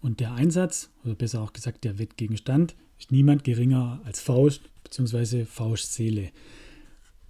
Und 0.00 0.20
der 0.20 0.34
Einsatz, 0.34 0.92
oder 1.02 1.16
besser 1.16 1.42
auch 1.42 1.52
gesagt 1.52 1.82
der 1.82 1.98
Wettgegenstand, 1.98 2.76
ist 3.00 3.10
niemand 3.10 3.42
geringer 3.42 4.00
als 4.04 4.20
Faust 4.20 4.60
bzw. 4.84 5.44
Fausts 5.44 5.92
Seele. 5.92 6.30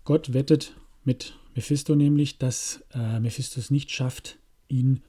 Gott 0.05 0.35
wettet 0.35 0.77
mit 1.03 1.39
Mephisto 1.55 1.95
nämlich, 1.95 2.37
dass 2.37 2.85
äh, 2.93 3.21
Mephisto 3.21 3.59
es 3.59 3.71
nicht 3.71 3.91
schafft, 3.91 4.37
ihn 4.69 5.01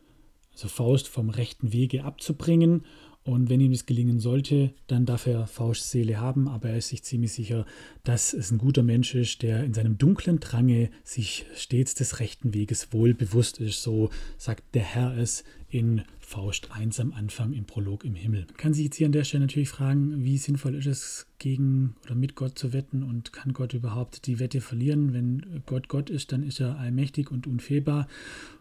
also 0.57 0.69
Faust 0.69 1.07
vom 1.07 1.29
rechten 1.29 1.71
Wege 1.71 2.03
abzubringen. 2.03 2.83
Und 3.23 3.49
wenn 3.49 3.59
ihm 3.59 3.73
das 3.73 3.85
gelingen 3.85 4.19
sollte, 4.19 4.73
dann 4.87 5.05
darf 5.05 5.27
er 5.27 5.47
Fausts 5.47 5.91
Seele 5.91 6.19
haben, 6.19 6.47
aber 6.47 6.69
er 6.69 6.77
ist 6.77 6.87
sich 6.87 7.03
ziemlich 7.03 7.33
sicher, 7.33 7.65
dass 8.05 8.33
es 8.33 8.51
ein 8.51 8.57
guter 8.57 8.83
Mensch 8.83 9.13
ist, 9.15 9.43
der 9.43 9.65
in 9.65 9.73
seinem 9.73 9.97
dunklen 9.97 10.39
Drange 10.39 10.89
sich 11.03 11.45
stets 11.53 11.93
des 11.93 12.21
rechten 12.21 12.53
Weges 12.53 12.93
wohl 12.93 13.13
bewusst 13.13 13.59
ist. 13.59 13.83
So 13.83 14.09
sagt 14.37 14.63
der 14.73 14.83
Herr 14.83 15.15
es 15.17 15.43
in 15.69 16.03
Faust 16.27 16.71
1 16.73 16.99
am 16.99 17.13
Anfang 17.13 17.53
im 17.53 17.63
Prolog 17.63 18.03
im 18.03 18.13
Himmel. 18.13 18.41
Man 18.47 18.57
kann 18.57 18.73
sich 18.73 18.83
jetzt 18.83 18.97
hier 18.97 19.05
an 19.05 19.13
der 19.13 19.23
Stelle 19.23 19.45
natürlich 19.45 19.69
fragen, 19.69 20.25
wie 20.25 20.37
sinnvoll 20.37 20.75
ist 20.75 20.85
es, 20.85 21.25
gegen 21.39 21.95
oder 22.03 22.15
mit 22.15 22.35
Gott 22.35 22.59
zu 22.59 22.73
wetten 22.73 23.01
und 23.01 23.31
kann 23.31 23.53
Gott 23.53 23.73
überhaupt 23.73 24.27
die 24.27 24.37
Wette 24.37 24.59
verlieren? 24.59 25.13
Wenn 25.13 25.61
Gott 25.65 25.87
Gott 25.87 26.09
ist, 26.09 26.33
dann 26.33 26.43
ist 26.43 26.59
er 26.59 26.79
allmächtig 26.79 27.31
und 27.31 27.47
unfehlbar 27.47 28.09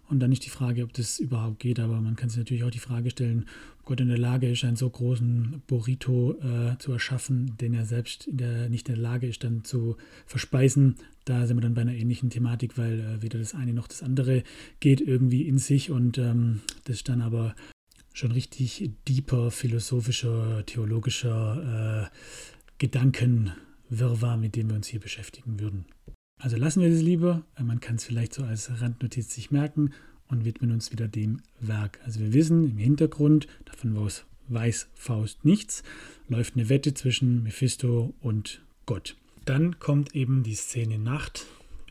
und 0.08 0.20
dann 0.20 0.30
ist 0.30 0.44
die 0.44 0.50
Frage, 0.50 0.84
ob 0.84 0.92
das 0.92 1.18
überhaupt 1.18 1.58
geht, 1.58 1.80
aber 1.80 2.00
man 2.00 2.14
kann 2.14 2.28
sich 2.28 2.38
natürlich 2.38 2.62
auch 2.62 2.70
die 2.70 2.78
Frage 2.78 3.10
stellen, 3.10 3.46
ob 3.80 3.86
Gott 3.86 4.00
in 4.00 4.08
der 4.08 4.18
Lage 4.18 4.48
ist, 4.48 4.64
einen 4.64 4.76
so 4.76 4.88
großen 4.88 5.62
Burrito 5.66 6.36
äh, 6.40 6.78
zu 6.78 6.92
erschaffen, 6.92 7.56
den 7.60 7.74
er 7.74 7.86
selbst 7.86 8.26
in 8.28 8.36
der, 8.36 8.68
nicht 8.68 8.88
in 8.88 8.94
der 8.94 9.02
Lage 9.02 9.26
ist, 9.26 9.42
dann 9.42 9.64
zu 9.64 9.96
verspeisen. 10.26 10.94
Da 11.24 11.44
sind 11.46 11.56
wir 11.56 11.62
dann 11.62 11.74
bei 11.74 11.80
einer 11.80 11.94
ähnlichen 11.94 12.30
Thematik, 12.30 12.78
weil 12.78 13.00
äh, 13.00 13.22
weder 13.22 13.40
das 13.40 13.54
eine 13.54 13.72
noch 13.72 13.88
das 13.88 14.04
andere 14.04 14.44
geht 14.78 15.00
irgendwie 15.00 15.42
in 15.42 15.58
sich 15.58 15.90
und 15.90 16.18
ähm, 16.18 16.60
das 16.84 16.96
ist 16.96 17.08
dann 17.08 17.20
aber 17.20 17.55
schon 18.16 18.32
richtig 18.32 18.90
deeper 19.06 19.50
philosophischer, 19.50 20.64
theologischer 20.64 22.08
äh, 22.10 22.16
Gedankenwirrwarr, 22.78 24.38
mit 24.38 24.56
dem 24.56 24.70
wir 24.70 24.76
uns 24.76 24.86
hier 24.86 25.00
beschäftigen 25.00 25.60
würden. 25.60 25.84
Also 26.40 26.56
lassen 26.56 26.80
wir 26.80 26.90
das 26.90 27.02
lieber. 27.02 27.44
Man 27.62 27.80
kann 27.80 27.96
es 27.96 28.04
vielleicht 28.04 28.32
so 28.32 28.42
als 28.42 28.80
Randnotiz 28.80 29.34
sich 29.34 29.50
merken 29.50 29.92
und 30.28 30.46
widmen 30.46 30.72
uns 30.72 30.92
wieder 30.92 31.08
dem 31.08 31.42
Werk. 31.60 32.00
Also 32.04 32.20
wir 32.20 32.32
wissen 32.32 32.70
im 32.70 32.78
Hintergrund, 32.78 33.48
davon 33.66 34.10
weiß 34.48 34.88
Faust 34.94 35.44
nichts, 35.44 35.82
läuft 36.28 36.54
eine 36.54 36.70
Wette 36.70 36.94
zwischen 36.94 37.42
Mephisto 37.42 38.14
und 38.20 38.62
Gott. 38.86 39.16
Dann 39.44 39.78
kommt 39.78 40.14
eben 40.14 40.42
die 40.42 40.54
Szene 40.54 40.98
Nacht, 40.98 41.44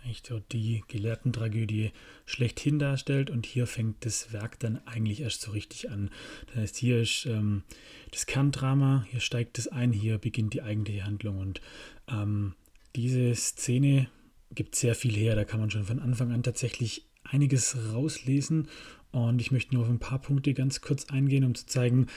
eigentlich 0.05 0.23
dort 0.23 0.51
die 0.53 0.83
Gelehrten-Tragödie 0.87 1.91
schlechthin 2.25 2.79
darstellt 2.79 3.29
und 3.29 3.45
hier 3.45 3.65
fängt 3.65 4.05
das 4.05 4.31
Werk 4.31 4.59
dann 4.59 4.79
eigentlich 4.85 5.21
erst 5.21 5.41
so 5.41 5.51
richtig 5.51 5.89
an. 5.89 6.11
Das 6.47 6.57
heißt, 6.57 6.77
hier 6.77 7.01
ist 7.01 7.25
ähm, 7.25 7.63
das 8.11 8.25
Kerndrama, 8.25 9.05
hier 9.09 9.19
steigt 9.19 9.57
es 9.57 9.67
ein, 9.67 9.91
hier 9.91 10.17
beginnt 10.19 10.53
die 10.53 10.61
eigentliche 10.61 11.05
Handlung 11.05 11.39
und 11.39 11.61
ähm, 12.07 12.53
diese 12.95 13.33
Szene 13.35 14.07
gibt 14.51 14.75
sehr 14.75 14.95
viel 14.95 15.15
her. 15.15 15.35
Da 15.35 15.43
kann 15.43 15.59
man 15.59 15.71
schon 15.71 15.85
von 15.85 15.99
Anfang 15.99 16.31
an 16.31 16.43
tatsächlich 16.43 17.05
einiges 17.23 17.75
rauslesen. 17.93 18.69
Und 19.11 19.41
ich 19.41 19.51
möchte 19.51 19.73
nur 19.73 19.83
auf 19.83 19.89
ein 19.89 19.99
paar 19.99 20.19
Punkte 20.19 20.53
ganz 20.53 20.81
kurz 20.81 21.05
eingehen, 21.05 21.43
um 21.43 21.55
zu 21.55 21.65
zeigen, 21.65 22.07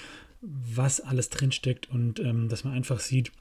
was 0.40 1.00
alles 1.00 1.30
drinsteckt 1.30 1.90
und 1.90 2.20
ähm, 2.20 2.48
dass 2.48 2.64
man 2.64 2.74
einfach 2.74 3.00
sieht, 3.00 3.32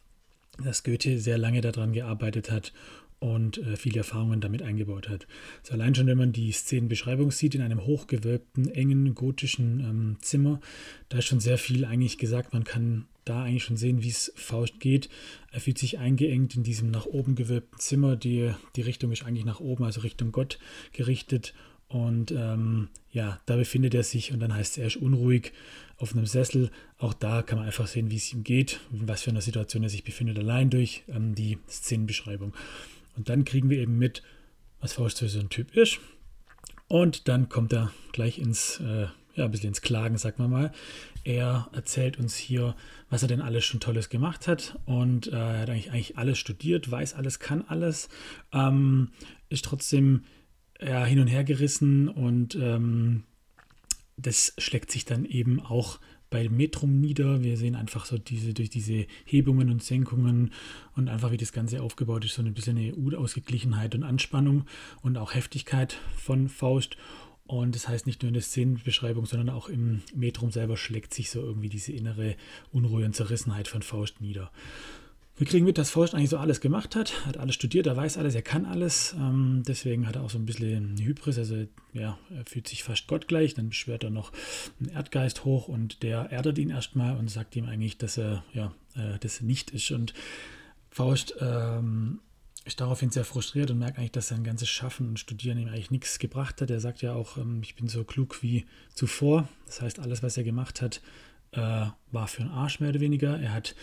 dass 0.63 0.83
Goethe 0.83 1.19
sehr 1.19 1.37
lange 1.37 1.61
daran 1.61 1.93
gearbeitet 1.93 2.49
hat 2.49 2.73
und 3.19 3.57
äh, 3.57 3.75
viele 3.75 3.99
Erfahrungen 3.99 4.41
damit 4.41 4.61
eingebaut 4.61 5.09
hat. 5.09 5.27
Also 5.61 5.73
allein 5.73 5.95
schon, 5.95 6.07
wenn 6.07 6.17
man 6.17 6.33
die 6.33 6.51
Szenenbeschreibung 6.51 7.31
sieht 7.31 7.55
in 7.55 7.61
einem 7.61 7.85
hochgewölbten, 7.85 8.69
engen, 8.69 9.15
gotischen 9.15 9.79
ähm, 9.79 10.17
Zimmer, 10.21 10.59
da 11.09 11.17
ist 11.17 11.25
schon 11.25 11.39
sehr 11.39 11.57
viel 11.57 11.85
eigentlich 11.85 12.17
gesagt. 12.17 12.53
Man 12.53 12.63
kann 12.63 13.05
da 13.25 13.43
eigentlich 13.43 13.63
schon 13.63 13.77
sehen, 13.77 14.03
wie 14.03 14.09
es 14.09 14.31
Faust 14.35 14.79
geht. 14.79 15.09
Er 15.51 15.59
fühlt 15.59 15.77
sich 15.77 15.97
eingeengt 15.97 16.55
in 16.55 16.63
diesem 16.63 16.91
nach 16.91 17.05
oben 17.05 17.35
gewölbten 17.35 17.79
Zimmer. 17.79 18.15
Die, 18.15 18.51
die 18.75 18.81
Richtung 18.81 19.11
ist 19.11 19.23
eigentlich 19.23 19.45
nach 19.45 19.59
oben, 19.59 19.83
also 19.83 20.01
Richtung 20.01 20.31
Gott 20.31 20.59
gerichtet. 20.93 21.53
Und 21.89 22.31
ähm, 22.31 22.89
ja, 23.11 23.39
da 23.45 23.55
befindet 23.55 23.93
er 23.95 24.03
sich 24.03 24.33
und 24.33 24.39
dann 24.41 24.53
heißt 24.53 24.73
es, 24.73 24.77
er 24.77 24.87
ist 24.87 24.97
unruhig 24.97 25.53
auf 25.97 26.13
einem 26.13 26.25
Sessel. 26.25 26.69
Auch 26.97 27.13
da 27.13 27.41
kann 27.41 27.57
man 27.57 27.67
einfach 27.67 27.87
sehen, 27.87 28.11
wie 28.11 28.17
es 28.17 28.31
ihm 28.33 28.43
geht, 28.43 28.79
in 28.91 29.07
was 29.07 29.21
für 29.21 29.31
einer 29.31 29.41
Situation 29.41 29.83
er 29.83 29.89
sich 29.89 30.03
befindet, 30.03 30.37
allein 30.37 30.69
durch 30.69 31.03
ähm, 31.07 31.33
die 31.33 31.57
Szenenbeschreibung. 31.69 32.53
Und 33.17 33.29
dann 33.29 33.43
kriegen 33.45 33.69
wir 33.69 33.79
eben 33.79 33.97
mit, 33.97 34.23
was 34.79 34.93
Faust 34.93 35.19
für 35.19 35.29
so 35.29 35.39
ein 35.39 35.49
Typ 35.49 35.75
ist. 35.75 35.99
Und 36.87 37.27
dann 37.27 37.49
kommt 37.49 37.73
er 37.73 37.91
gleich 38.13 38.39
ins, 38.39 38.79
äh, 38.79 39.07
ja, 39.35 39.45
ein 39.45 39.51
bisschen 39.51 39.69
ins 39.69 39.81
Klagen, 39.81 40.17
sagt 40.17 40.39
man 40.39 40.49
mal. 40.49 40.71
Er 41.23 41.69
erzählt 41.73 42.17
uns 42.17 42.35
hier, 42.35 42.75
was 43.09 43.21
er 43.21 43.27
denn 43.27 43.41
alles 43.41 43.65
schon 43.65 43.79
Tolles 43.79 44.09
gemacht 44.09 44.47
hat. 44.47 44.79
Und 44.85 45.27
äh, 45.27 45.35
er 45.35 45.59
hat 45.59 45.69
eigentlich, 45.69 45.91
eigentlich 45.91 46.17
alles 46.17 46.37
studiert, 46.37 46.89
weiß 46.89 47.15
alles, 47.15 47.39
kann 47.39 47.65
alles, 47.67 48.07
ähm, 48.53 49.09
ist 49.49 49.65
trotzdem 49.65 50.23
ja, 50.79 51.03
hin 51.05 51.19
und 51.19 51.27
her 51.27 51.43
gerissen 51.43 52.07
und 52.07 52.55
ähm, 52.55 53.23
das 54.17 54.53
schlägt 54.57 54.91
sich 54.91 55.05
dann 55.05 55.25
eben 55.25 55.59
auch 55.59 55.99
bei 56.29 56.49
Metrum 56.49 56.99
nieder. 56.99 57.43
Wir 57.43 57.57
sehen 57.57 57.75
einfach 57.75 58.05
so 58.05 58.17
diese, 58.17 58.53
durch 58.53 58.69
diese 58.69 59.05
Hebungen 59.25 59.69
und 59.69 59.83
Senkungen 59.83 60.51
und 60.95 61.09
einfach 61.09 61.31
wie 61.31 61.37
das 61.37 61.53
Ganze 61.53 61.81
aufgebaut 61.81 62.25
ist, 62.25 62.35
so 62.35 62.41
ein 62.41 62.53
bisschen 62.53 62.77
eine 62.77 63.17
Ausgeglichenheit 63.17 63.95
und 63.95 64.03
Anspannung 64.03 64.65
und 65.01 65.17
auch 65.17 65.33
Heftigkeit 65.33 65.97
von 66.15 66.49
Faust. 66.49 66.97
Und 67.45 67.75
das 67.75 67.87
heißt 67.87 68.05
nicht 68.07 68.21
nur 68.21 68.27
in 68.27 68.33
der 68.33 68.43
Szenenbeschreibung, 68.43 69.25
sondern 69.25 69.49
auch 69.49 69.69
im 69.69 70.01
Metrum 70.13 70.51
selber 70.51 70.75
schlägt 70.75 71.13
sich 71.13 71.29
so 71.29 71.39
irgendwie 71.41 71.69
diese 71.69 71.93
innere 71.93 72.35
Unruhe 72.73 73.05
und 73.05 73.15
Zerrissenheit 73.15 73.69
von 73.69 73.81
Faust 73.81 74.19
nieder. 74.19 74.51
Wir 75.37 75.45
kriegen 75.45 75.65
mit, 75.65 75.77
dass 75.77 75.91
Faust 75.91 76.15
eigentlich 76.15 76.31
so 76.31 76.39
alles 76.39 76.61
gemacht 76.61 76.95
hat, 76.95 77.27
hat 77.27 77.37
alles 77.37 77.53
studiert, 77.53 77.85
er 77.85 77.95
weiß 77.95 78.17
alles, 78.17 78.33
er 78.33 78.41
kann 78.41 78.65
alles. 78.65 79.13
Ähm, 79.19 79.61
deswegen 79.67 80.07
hat 80.07 80.15
er 80.15 80.23
auch 80.23 80.31
so 80.31 80.39
ein 80.39 80.47
bisschen 80.47 80.95
eine 80.97 81.05
Hybris, 81.05 81.37
also 81.37 81.67
ja, 81.93 82.17
er 82.35 82.45
fühlt 82.45 82.67
sich 82.67 82.83
fast 82.83 83.05
gottgleich. 83.07 83.53
Dann 83.53 83.69
beschwört 83.69 84.03
er 84.03 84.09
noch 84.09 84.31
einen 84.79 84.89
Erdgeist 84.89 85.45
hoch 85.45 85.67
und 85.67 86.01
der 86.01 86.31
erdet 86.31 86.57
ihn 86.57 86.71
erstmal 86.71 87.15
und 87.17 87.29
sagt 87.29 87.55
ihm 87.55 87.65
eigentlich, 87.65 87.99
dass 87.99 88.17
er 88.17 88.43
ja, 88.53 88.73
äh, 88.95 89.19
das 89.19 89.41
nicht 89.41 89.69
ist. 89.69 89.91
Und 89.91 90.15
Faust 90.89 91.35
ähm, 91.39 92.19
ist 92.65 92.81
daraufhin 92.81 93.11
sehr 93.11 93.23
frustriert 93.23 93.69
und 93.69 93.77
merkt 93.77 93.99
eigentlich, 93.99 94.13
dass 94.13 94.29
sein 94.29 94.43
ganzes 94.43 94.69
Schaffen 94.69 95.07
und 95.07 95.19
Studieren 95.19 95.59
ihm 95.59 95.67
eigentlich 95.67 95.91
nichts 95.91 96.17
gebracht 96.17 96.61
hat. 96.61 96.71
Er 96.71 96.79
sagt 96.79 97.03
ja 97.03 97.13
auch, 97.13 97.37
ähm, 97.37 97.61
ich 97.61 97.75
bin 97.75 97.87
so 97.87 98.03
klug 98.03 98.41
wie 98.41 98.65
zuvor. 98.95 99.47
Das 99.67 99.83
heißt, 99.83 99.99
alles, 99.99 100.23
was 100.23 100.35
er 100.35 100.43
gemacht 100.43 100.81
hat, 100.81 100.99
äh, 101.51 101.85
war 102.11 102.27
für 102.27 102.41
einen 102.41 102.51
Arsch 102.51 102.79
mehr 102.79 102.89
oder 102.89 103.01
weniger. 103.01 103.39
Er 103.39 103.53
hat 103.53 103.75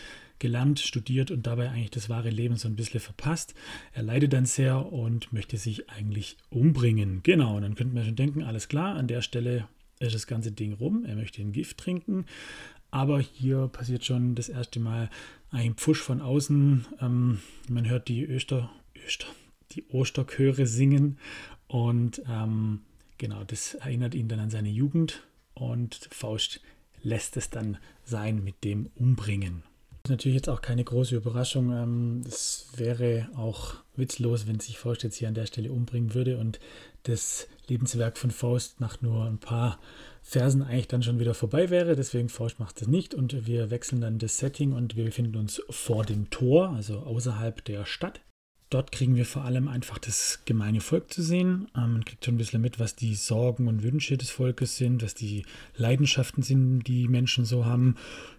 gelernt, 0.44 0.78
studiert 0.78 1.30
und 1.30 1.46
dabei 1.46 1.70
eigentlich 1.70 1.90
das 1.90 2.10
wahre 2.10 2.28
Leben 2.28 2.56
so 2.56 2.68
ein 2.68 2.76
bisschen 2.76 3.00
verpasst. 3.00 3.54
Er 3.94 4.02
leidet 4.02 4.34
dann 4.34 4.44
sehr 4.44 4.92
und 4.92 5.32
möchte 5.32 5.56
sich 5.56 5.88
eigentlich 5.88 6.36
umbringen. 6.50 7.20
Genau, 7.22 7.56
und 7.56 7.62
dann 7.62 7.76
könnte 7.76 7.94
man 7.94 8.04
schon 8.04 8.14
denken, 8.14 8.42
alles 8.42 8.68
klar, 8.68 8.94
an 8.94 9.08
der 9.08 9.22
Stelle 9.22 9.66
ist 10.00 10.14
das 10.14 10.26
ganze 10.26 10.52
Ding 10.52 10.74
rum. 10.74 11.06
Er 11.06 11.16
möchte 11.16 11.40
ein 11.40 11.52
Gift 11.52 11.78
trinken. 11.78 12.26
Aber 12.90 13.20
hier 13.20 13.68
passiert 13.68 14.04
schon 14.04 14.34
das 14.34 14.50
erste 14.50 14.80
Mal 14.80 15.08
ein 15.50 15.76
Pfusch 15.76 16.02
von 16.02 16.20
außen. 16.20 16.84
Ähm, 17.00 17.38
man 17.70 17.88
hört 17.88 18.08
die 18.08 18.22
Öster, 18.26 18.70
Öster, 19.06 19.28
die 19.72 19.86
Osterchöre 19.88 20.66
singen 20.66 21.16
und 21.68 22.22
ähm, 22.28 22.82
genau, 23.16 23.44
das 23.44 23.74
erinnert 23.74 24.14
ihn 24.14 24.28
dann 24.28 24.40
an 24.40 24.50
seine 24.50 24.68
Jugend 24.68 25.26
und 25.54 26.06
Faust 26.12 26.60
lässt 27.02 27.38
es 27.38 27.48
dann 27.48 27.78
sein 28.04 28.44
mit 28.44 28.62
dem 28.62 28.90
Umbringen. 28.94 29.62
Ist 30.06 30.10
natürlich 30.10 30.36
jetzt 30.36 30.50
auch 30.50 30.60
keine 30.60 30.84
große 30.84 31.16
Überraschung. 31.16 31.72
Ähm, 31.72 32.24
es 32.28 32.66
wäre 32.76 33.26
auch 33.36 33.76
witzlos, 33.96 34.46
wenn 34.46 34.60
sich 34.60 34.76
Faust 34.76 35.02
jetzt 35.02 35.16
hier 35.16 35.28
an 35.28 35.34
der 35.34 35.46
Stelle 35.46 35.72
umbringen 35.72 36.12
würde 36.12 36.36
und 36.36 36.60
das 37.04 37.48
Lebenswerk 37.68 38.18
von 38.18 38.30
Faust 38.30 38.82
nach 38.82 39.00
nur 39.00 39.24
ein 39.24 39.38
paar 39.38 39.80
Versen 40.22 40.60
eigentlich 40.60 40.88
dann 40.88 41.02
schon 41.02 41.20
wieder 41.20 41.32
vorbei 41.32 41.70
wäre. 41.70 41.96
Deswegen 41.96 42.28
Faust 42.28 42.60
macht 42.60 42.82
es 42.82 42.86
nicht 42.86 43.14
und 43.14 43.46
wir 43.46 43.70
wechseln 43.70 44.02
dann 44.02 44.18
das 44.18 44.36
Setting 44.36 44.74
und 44.74 44.94
wir 44.94 45.06
befinden 45.06 45.36
uns 45.36 45.62
vor 45.70 46.04
dem 46.04 46.28
Tor, 46.28 46.68
also 46.76 46.98
außerhalb 46.98 47.64
der 47.64 47.86
Stadt. 47.86 48.20
Dort 48.70 48.92
kriegen 48.92 49.14
wir 49.14 49.26
vor 49.26 49.44
allem 49.44 49.68
einfach 49.68 49.98
das 49.98 50.40
gemeine 50.46 50.80
Volk 50.80 51.12
zu 51.12 51.22
sehen. 51.22 51.68
Ähm, 51.76 51.92
man 51.92 52.04
kriegt 52.04 52.24
schon 52.24 52.34
ein 52.34 52.38
bisschen 52.38 52.60
mit, 52.60 52.80
was 52.80 52.96
die 52.96 53.14
Sorgen 53.14 53.68
und 53.68 53.82
Wünsche 53.82 54.16
des 54.16 54.30
Volkes 54.30 54.76
sind, 54.76 55.02
was 55.02 55.14
die 55.14 55.44
Leidenschaften 55.76 56.42
sind, 56.42 56.82
die 56.84 57.06
Menschen 57.08 57.44
so 57.44 57.64
haben. 57.64 57.96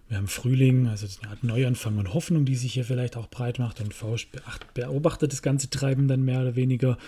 Wir 0.08 0.18
haben 0.18 0.28
Frühling, 0.28 0.88
also 0.88 1.06
eine 1.22 1.30
Art 1.30 1.42
Neuanfang 1.42 1.98
und 1.98 2.14
Hoffnung, 2.14 2.44
die 2.44 2.54
sich 2.54 2.74
hier 2.74 2.84
vielleicht 2.84 3.16
auch 3.16 3.28
breit 3.28 3.58
macht. 3.58 3.80
Und 3.80 3.94
Faust 3.94 4.28
beobachtet 4.74 5.32
das 5.32 5.42
ganze 5.42 5.70
Treiben 5.70 6.06
dann 6.06 6.22
mehr 6.22 6.42
oder 6.42 6.56
weniger 6.56 6.98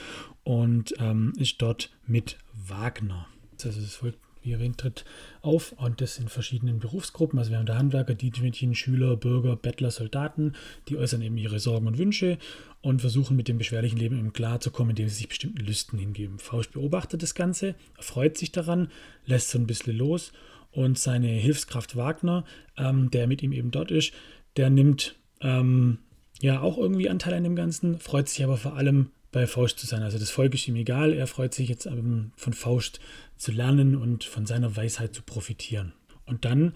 und 0.42 0.94
ähm, 0.98 1.32
ist 1.36 1.60
dort 1.60 1.90
mit 2.06 2.38
Wagner. 2.54 3.26
Also 3.62 3.80
das 3.80 3.96
Volk 3.96 4.14
wie 4.48 4.72
tritt 4.72 5.04
auf 5.42 5.72
und 5.72 6.00
das 6.00 6.18
in 6.18 6.28
verschiedenen 6.28 6.78
Berufsgruppen. 6.78 7.38
Also 7.38 7.50
wir 7.50 7.58
haben 7.58 7.66
da 7.66 7.76
Handwerker, 7.76 8.14
Dienstmädchen, 8.14 8.74
Schüler, 8.74 9.16
Bürger, 9.16 9.56
Bettler, 9.56 9.90
Soldaten, 9.90 10.54
die 10.88 10.96
äußern 10.96 11.22
eben 11.22 11.36
ihre 11.36 11.58
Sorgen 11.58 11.86
und 11.86 11.98
Wünsche 11.98 12.38
und 12.80 13.00
versuchen 13.00 13.36
mit 13.36 13.48
dem 13.48 13.58
beschwerlichen 13.58 13.98
Leben 13.98 14.18
eben 14.18 14.32
klarzukommen, 14.32 14.90
indem 14.90 15.08
sie 15.08 15.16
sich 15.16 15.28
bestimmten 15.28 15.64
Lüsten 15.64 15.98
hingeben. 15.98 16.38
Faust 16.38 16.72
beobachtet 16.72 17.22
das 17.22 17.34
Ganze, 17.34 17.74
erfreut 17.96 18.36
sich 18.36 18.52
daran, 18.52 18.88
lässt 19.26 19.50
so 19.50 19.58
ein 19.58 19.66
bisschen 19.66 19.96
los 19.96 20.32
und 20.70 20.98
seine 20.98 21.28
Hilfskraft 21.28 21.96
Wagner, 21.96 22.44
ähm, 22.76 23.10
der 23.10 23.26
mit 23.26 23.42
ihm 23.42 23.52
eben 23.52 23.70
dort 23.70 23.90
ist, 23.90 24.12
der 24.56 24.70
nimmt 24.70 25.16
ähm, 25.40 25.98
ja 26.40 26.60
auch 26.60 26.78
irgendwie 26.78 27.10
Anteil 27.10 27.34
an 27.34 27.44
dem 27.44 27.56
Ganzen, 27.56 27.98
freut 27.98 28.28
sich 28.28 28.44
aber 28.44 28.56
vor 28.56 28.76
allem 28.76 29.10
bei 29.32 29.46
Faust 29.46 29.78
zu 29.78 29.86
sein. 29.86 30.02
Also 30.02 30.18
das 30.18 30.30
Volk 30.30 30.54
ist 30.54 30.68
ihm 30.68 30.76
egal, 30.76 31.12
er 31.12 31.26
freut 31.26 31.54
sich 31.54 31.68
jetzt 31.68 31.88
von 31.88 32.52
Faust 32.52 33.00
zu 33.36 33.52
lernen 33.52 33.96
und 33.96 34.24
von 34.24 34.46
seiner 34.46 34.76
Weisheit 34.76 35.14
zu 35.14 35.22
profitieren. 35.22 35.92
Und 36.24 36.44
dann 36.44 36.72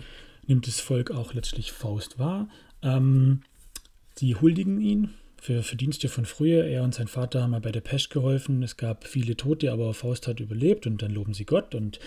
nimmt 0.46 0.66
das 0.66 0.80
Volk 0.80 1.10
auch 1.10 1.34
letztlich 1.34 1.72
Faust 1.72 2.18
wahr. 2.18 2.48
Ähm, 2.82 3.42
die 4.18 4.36
huldigen 4.36 4.80
ihn 4.80 5.10
für 5.42 5.64
Verdienste 5.64 6.08
von 6.08 6.24
früher. 6.24 6.64
Er 6.66 6.84
und 6.84 6.94
sein 6.94 7.08
Vater 7.08 7.42
haben 7.42 7.50
mal 7.50 7.60
bei 7.60 7.72
der 7.72 7.80
Pest 7.80 8.10
geholfen. 8.10 8.62
Es 8.62 8.76
gab 8.76 9.08
viele 9.08 9.36
Tote, 9.36 9.72
aber 9.72 9.92
Faust 9.92 10.28
hat 10.28 10.38
überlebt 10.38 10.86
und 10.86 11.02
dann 11.02 11.10
loben 11.10 11.34
sie 11.34 11.44
Gott. 11.44 11.74
Und 11.74 11.98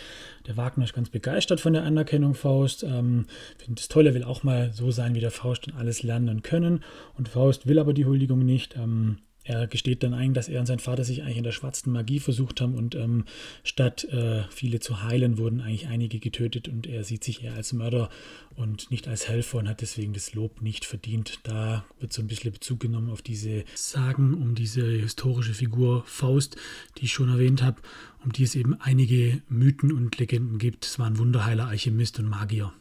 der 0.48 0.56
Wagner 0.56 0.86
ist 0.86 0.94
ganz 0.94 1.10
begeistert 1.10 1.60
von 1.60 1.74
der 1.74 1.84
Anerkennung 1.84 2.34
Faust. 2.34 2.84
Ähm, 2.84 3.26
findet 3.58 3.82
es 3.82 3.88
toll, 3.90 4.08
er 4.08 4.14
will 4.14 4.24
auch 4.24 4.44
mal 4.44 4.72
so 4.72 4.90
sein 4.92 5.16
wie 5.16 5.20
der 5.20 5.32
Faust 5.32 5.68
und 5.68 5.76
alles 5.76 6.02
lernen 6.02 6.30
und 6.30 6.44
können. 6.44 6.84
Und 7.18 7.28
Faust 7.28 7.68
will 7.68 7.78
aber 7.78 7.94
die 7.94 8.06
Huldigung 8.06 8.46
nicht. 8.46 8.78
Ähm, 8.78 9.18
er 9.46 9.68
gesteht 9.68 10.02
dann 10.02 10.16
ein, 10.16 10.34
dass 10.34 10.50
er 10.50 10.60
und 10.60 10.66
sein 10.66 10.80
Vater 10.80 11.04
sich 11.04 11.22
eigentlich 11.22 11.38
in 11.38 11.44
der 11.44 11.52
schwarzen 11.52 11.94
Magie 11.94 12.20
versucht 12.20 12.62
haben 12.62 12.74
und 12.74 12.96
ähm, 12.96 13.26
statt 13.64 14.04
äh, 14.06 14.44
viele 14.50 14.80
zu 14.80 15.04
heilen, 15.04 15.38
wurden 15.38 15.62
eigentlich 15.62 15.88
einige 15.88 16.20
getötet 16.20 16.68
und 16.68 16.88
er 16.88 17.04
sieht 17.04 17.24
sich 17.24 17.44
eher 17.44 17.54
als 17.54 17.72
Mörder 17.72 18.10
und 18.56 18.90
nicht 18.90 19.08
als 19.08 19.28
Helfer 19.28 19.60
und 19.60 19.70
hat 19.70 19.82
deswegen 19.82 20.14
das 20.14 20.34
Lob 20.34 20.64
nicht 20.64 20.84
verdient. 20.84 21.40
Da 21.44 21.86
wird 22.00 22.12
so 22.12 22.24
ein 22.24 22.28
bisschen 22.28 22.54
Bezug 22.54 22.80
genommen 22.80 23.12
auf 23.12 23.22
diese 23.22 23.66
Sagen 23.76 24.34
um 24.34 24.56
diese 24.56 24.84
historische 24.84 25.54
Figur 25.54 26.04
Faust, 26.08 26.56
die 26.98 27.06
ich 27.06 27.14
schon 27.14 27.30
erwähnt 27.30 27.62
habe, 27.62 27.82
um 28.24 28.32
die 28.32 28.44
es 28.44 28.56
eben 28.56 28.74
einige 28.82 29.44
Mythen 29.48 29.92
und 29.92 30.18
Legenden 30.18 30.58
gibt. 30.58 30.86
Es 30.86 30.98
war 30.98 31.06
ein 31.06 31.20
Wunderheiler, 31.20 31.68
Alchemist 31.68 32.18
und 32.18 32.28
Magier. 32.28 32.74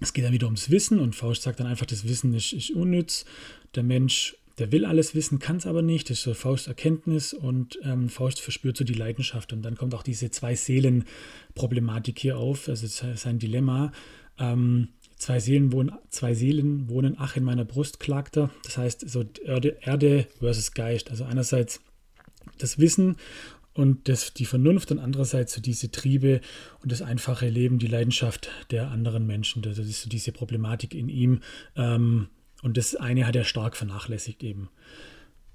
Es 0.00 0.14
geht 0.14 0.24
dann 0.24 0.32
wieder 0.32 0.46
ums 0.46 0.70
Wissen 0.70 0.98
und 0.98 1.14
Faust 1.14 1.42
sagt 1.42 1.60
dann 1.60 1.66
einfach, 1.66 1.84
das 1.84 2.04
Wissen 2.08 2.32
ist, 2.32 2.54
ist 2.54 2.70
unnütz. 2.70 3.26
Der 3.74 3.82
Mensch 3.82 4.36
der 4.60 4.70
will 4.72 4.84
alles 4.84 5.14
wissen, 5.14 5.38
kann 5.38 5.56
es 5.56 5.66
aber 5.66 5.80
nicht. 5.80 6.10
Das 6.10 6.18
ist 6.18 6.24
so 6.24 6.34
Faust 6.34 6.68
Erkenntnis 6.68 7.32
und 7.32 7.78
ähm, 7.82 8.10
Faust 8.10 8.40
verspürt 8.40 8.76
so 8.76 8.84
die 8.84 8.92
Leidenschaft. 8.92 9.54
Und 9.54 9.62
dann 9.62 9.74
kommt 9.74 9.94
auch 9.94 10.02
diese 10.02 10.30
Zwei-Seelen-Problematik 10.30 12.18
hier 12.18 12.36
auf, 12.36 12.68
also 12.68 12.86
sein 12.86 13.38
Dilemma. 13.38 13.90
Ähm, 14.38 14.88
zwei, 15.16 15.40
Seelen 15.40 15.72
wohnen, 15.72 15.92
zwei 16.10 16.34
Seelen 16.34 16.90
wohnen, 16.90 17.16
ach, 17.18 17.36
in 17.36 17.44
meiner 17.44 17.64
Brust, 17.64 18.00
klagt 18.00 18.36
er. 18.36 18.50
Das 18.64 18.76
heißt, 18.76 19.08
so 19.08 19.24
Erde, 19.44 19.78
Erde 19.80 20.26
versus 20.38 20.72
Geist. 20.72 21.10
Also 21.10 21.24
einerseits 21.24 21.80
das 22.58 22.78
Wissen 22.78 23.16
und 23.72 24.10
das, 24.10 24.34
die 24.34 24.44
Vernunft 24.44 24.90
und 24.90 24.98
andererseits 24.98 25.54
so 25.54 25.62
diese 25.62 25.90
Triebe 25.90 26.42
und 26.82 26.92
das 26.92 27.00
einfache 27.00 27.48
Leben, 27.48 27.78
die 27.78 27.86
Leidenschaft 27.86 28.50
der 28.70 28.90
anderen 28.90 29.26
Menschen. 29.26 29.62
Das 29.62 29.78
ist 29.78 30.02
so 30.02 30.10
diese 30.10 30.32
Problematik 30.32 30.94
in 30.94 31.08
ihm. 31.08 31.40
Ähm, 31.76 32.28
und 32.62 32.76
das 32.76 32.96
eine 32.96 33.26
hat 33.26 33.36
er 33.36 33.44
stark 33.44 33.76
vernachlässigt 33.76 34.42
eben. 34.42 34.68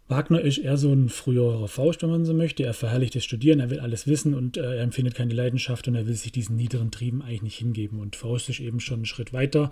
Wagner 0.07 0.39
ist 0.39 0.59
eher 0.59 0.77
so 0.77 0.93
ein 0.93 1.09
früherer 1.09 1.67
Faust, 1.67 2.03
wenn 2.03 2.12
man 2.12 2.25
so 2.25 2.33
möchte. 2.33 2.63
Er 2.63 2.75
verherrlicht 2.75 3.15
das 3.15 3.24
Studieren, 3.24 3.59
er 3.59 3.71
will 3.71 3.79
alles 3.79 4.05
wissen 4.05 4.35
und 4.35 4.55
äh, 4.55 4.75
er 4.75 4.83
empfindet 4.83 5.15
keine 5.15 5.33
Leidenschaft 5.33 5.88
und 5.88 5.95
er 5.95 6.05
will 6.05 6.13
sich 6.13 6.31
diesen 6.31 6.55
niederen 6.55 6.91
Trieben 6.91 7.24
eigentlich 7.24 7.41
nicht 7.41 7.57
hingeben. 7.57 8.00
Und 8.00 8.15
Faust 8.15 8.50
ist 8.50 8.59
eben 8.59 8.79
schon 8.79 8.97
einen 8.97 9.05
Schritt 9.05 9.33
weiter 9.33 9.71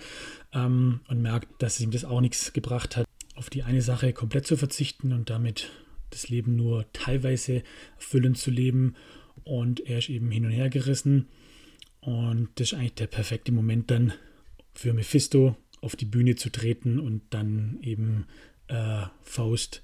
ähm, 0.51 1.01
und 1.07 1.21
merkt, 1.21 1.61
dass 1.61 1.79
ihm 1.79 1.91
das 1.91 2.03
auch 2.03 2.19
nichts 2.19 2.51
gebracht 2.51 2.97
hat, 2.97 3.05
auf 3.35 3.51
die 3.51 3.61
eine 3.61 3.83
Sache 3.83 4.11
komplett 4.11 4.47
zu 4.47 4.57
verzichten 4.57 5.13
und 5.13 5.29
damit 5.29 5.69
das 6.09 6.29
Leben 6.29 6.55
nur 6.55 6.85
teilweise 6.93 7.61
erfüllend 7.97 8.39
zu 8.39 8.49
leben. 8.49 8.95
Und 9.43 9.81
er 9.81 9.99
ist 9.99 10.09
eben 10.09 10.31
hin 10.31 10.45
und 10.45 10.51
her 10.51 10.69
gerissen. 10.69 11.27
Und 12.01 12.49
das 12.55 12.71
ist 12.71 12.73
eigentlich 12.73 12.95
der 12.95 13.07
perfekte 13.07 13.51
Moment 13.51 13.91
dann 13.91 14.13
für 14.73 14.93
Mephisto 14.93 15.55
auf 15.83 15.95
die 15.95 16.05
Bühne 16.05 16.35
zu 16.35 16.49
treten 16.49 16.99
und 16.99 17.21
dann 17.29 17.77
eben 17.81 18.25
äh, 18.67 19.03
Faust 19.21 19.83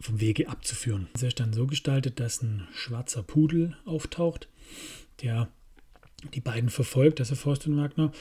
vom 0.00 0.20
Wege 0.20 0.48
abzuführen. 0.48 1.08
Es 1.14 1.22
ist 1.22 1.40
dann 1.40 1.52
so 1.52 1.66
gestaltet, 1.66 2.20
dass 2.20 2.42
ein 2.42 2.66
schwarzer 2.74 3.22
Pudel 3.22 3.76
auftaucht, 3.84 4.48
der 5.22 5.48
die 6.32 6.40
beiden 6.40 6.70
verfolgt, 6.70 7.20
also 7.20 7.34
Faust 7.34 7.66
und 7.66 7.76
Wagner, 7.76 8.12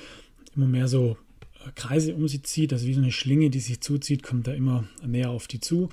immer 0.55 0.67
mehr 0.67 0.87
so 0.87 1.17
äh, 1.65 1.71
Kreise 1.75 2.13
um 2.15 2.27
sie 2.27 2.41
zieht, 2.41 2.73
also 2.73 2.85
wie 2.85 2.93
so 2.93 3.01
eine 3.01 3.11
Schlinge, 3.11 3.49
die 3.49 3.59
sich 3.59 3.81
zuzieht, 3.81 4.23
kommt 4.23 4.47
da 4.47 4.53
immer 4.53 4.87
näher 5.05 5.29
auf 5.29 5.47
die 5.47 5.59
zu. 5.59 5.89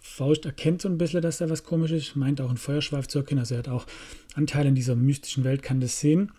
Faust 0.00 0.46
erkennt 0.46 0.80
so 0.80 0.88
ein 0.88 0.98
bisschen, 0.98 1.20
dass 1.20 1.38
da 1.38 1.50
was 1.50 1.64
komisch 1.64 1.90
ist, 1.90 2.16
meint 2.16 2.40
auch 2.40 2.48
einen 2.48 2.56
Feuerschweif 2.56 3.08
zu 3.08 3.18
erkennen, 3.18 3.40
also 3.40 3.54
er 3.54 3.58
hat 3.58 3.68
auch 3.68 3.86
Anteile 4.34 4.68
in 4.68 4.74
dieser 4.74 4.96
mystischen 4.96 5.44
Welt, 5.44 5.62
kann 5.62 5.80
das 5.80 6.00
sehen. 6.00 6.32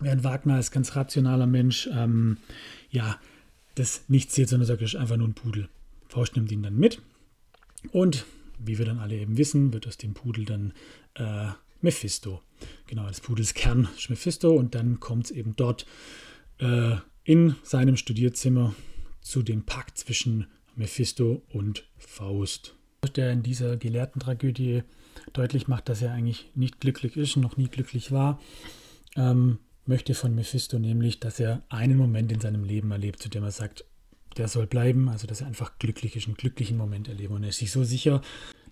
Während 0.00 0.24
Wagner 0.24 0.54
als 0.54 0.70
ganz 0.70 0.96
rationaler 0.96 1.46
Mensch, 1.46 1.88
ähm, 1.92 2.38
ja, 2.90 3.20
das 3.74 4.04
nicht 4.08 4.30
sieht, 4.30 4.48
sondern 4.48 4.66
sagt, 4.66 4.82
ist 4.82 4.96
einfach 4.96 5.16
nur 5.16 5.28
ein 5.28 5.34
Pudel. 5.34 5.68
Faust 6.08 6.36
nimmt 6.36 6.52
ihn 6.52 6.62
dann 6.62 6.76
mit 6.76 7.00
und 7.90 8.26
wie 8.58 8.78
wir 8.78 8.84
dann 8.84 8.98
alle 8.98 9.16
eben 9.16 9.38
wissen, 9.38 9.72
wird 9.72 9.86
aus 9.86 9.96
dem 9.96 10.14
Pudel 10.14 10.44
dann 10.44 10.72
äh, 11.14 11.48
Mephisto. 11.80 12.42
Genau, 12.86 13.06
des 13.08 13.20
Pudels 13.20 13.54
Kern 13.54 13.88
ist 13.96 14.08
Mephisto 14.08 14.52
und 14.52 14.74
dann 14.74 15.00
kommt 15.00 15.26
es 15.26 15.30
eben 15.32 15.56
dort 15.56 15.86
äh, 16.58 16.96
in 17.24 17.56
seinem 17.62 17.96
Studierzimmer 17.96 18.74
zu 19.20 19.42
dem 19.42 19.64
Pakt 19.64 19.98
zwischen 19.98 20.46
Mephisto 20.76 21.42
und 21.48 21.88
Faust. 21.98 22.74
Der 23.16 23.32
in 23.32 23.42
dieser 23.42 23.76
gelehrten 23.76 24.20
Tragödie 24.20 24.82
deutlich 25.32 25.66
macht, 25.66 25.88
dass 25.88 26.02
er 26.02 26.12
eigentlich 26.12 26.50
nicht 26.54 26.80
glücklich 26.80 27.16
ist 27.16 27.36
noch 27.36 27.56
nie 27.56 27.68
glücklich 27.68 28.12
war, 28.12 28.40
ähm, 29.16 29.58
möchte 29.86 30.14
von 30.14 30.34
Mephisto 30.34 30.78
nämlich, 30.78 31.20
dass 31.20 31.40
er 31.40 31.62
einen 31.68 31.96
Moment 31.96 32.32
in 32.32 32.40
seinem 32.40 32.64
Leben 32.64 32.90
erlebt, 32.90 33.22
zu 33.22 33.28
dem 33.28 33.42
er 33.42 33.50
sagt, 33.50 33.84
der 34.36 34.48
soll 34.48 34.66
bleiben, 34.66 35.08
also 35.08 35.26
dass 35.26 35.40
er 35.40 35.46
einfach 35.46 35.78
glücklich 35.78 36.16
ist, 36.16 36.26
einen 36.26 36.36
glücklichen 36.36 36.76
Moment 36.76 37.08
erlebe. 37.08 37.34
Und 37.34 37.42
er 37.42 37.50
ist 37.50 37.58
sich 37.58 37.70
so 37.70 37.84
sicher, 37.84 38.22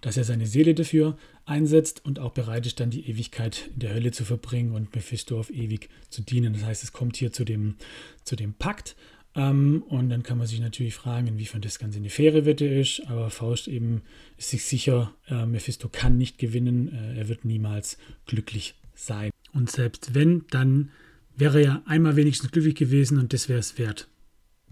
dass 0.00 0.16
er 0.16 0.24
seine 0.24 0.46
Seele 0.46 0.74
dafür 0.74 1.18
einsetzt 1.44 2.04
und 2.04 2.18
auch 2.18 2.32
bereit 2.32 2.66
ist, 2.66 2.80
dann 2.80 2.90
die 2.90 3.08
Ewigkeit 3.08 3.70
in 3.74 3.80
der 3.80 3.94
Hölle 3.94 4.12
zu 4.12 4.24
verbringen 4.24 4.74
und 4.74 4.94
Mephisto 4.94 5.38
auf 5.38 5.50
ewig 5.50 5.90
zu 6.08 6.22
dienen. 6.22 6.54
Das 6.54 6.64
heißt, 6.64 6.82
es 6.82 6.92
kommt 6.92 7.16
hier 7.16 7.32
zu 7.32 7.44
dem, 7.44 7.76
zu 8.24 8.36
dem 8.36 8.54
Pakt. 8.54 8.96
Ähm, 9.34 9.84
und 9.88 10.08
dann 10.08 10.22
kann 10.22 10.38
man 10.38 10.46
sich 10.46 10.60
natürlich 10.60 10.94
fragen, 10.94 11.26
inwiefern 11.26 11.60
das 11.60 11.78
Ganze 11.78 11.98
eine 11.98 12.10
faire 12.10 12.46
Wette 12.46 12.66
ist. 12.66 13.02
Aber 13.06 13.30
Faust 13.30 13.68
eben 13.68 14.02
ist 14.38 14.50
sich 14.50 14.64
sicher, 14.64 15.14
äh, 15.28 15.44
Mephisto 15.46 15.88
kann 15.88 16.16
nicht 16.16 16.38
gewinnen. 16.38 16.92
Äh, 16.92 17.18
er 17.18 17.28
wird 17.28 17.44
niemals 17.44 17.98
glücklich 18.26 18.74
sein. 18.94 19.30
Und 19.52 19.70
selbst 19.70 20.14
wenn, 20.14 20.44
dann 20.50 20.90
wäre 21.36 21.62
er 21.62 21.82
einmal 21.86 22.16
wenigstens 22.16 22.50
glücklich 22.50 22.74
gewesen 22.74 23.18
und 23.18 23.32
das 23.32 23.48
wäre 23.48 23.58
es 23.58 23.78
wert. 23.78 24.08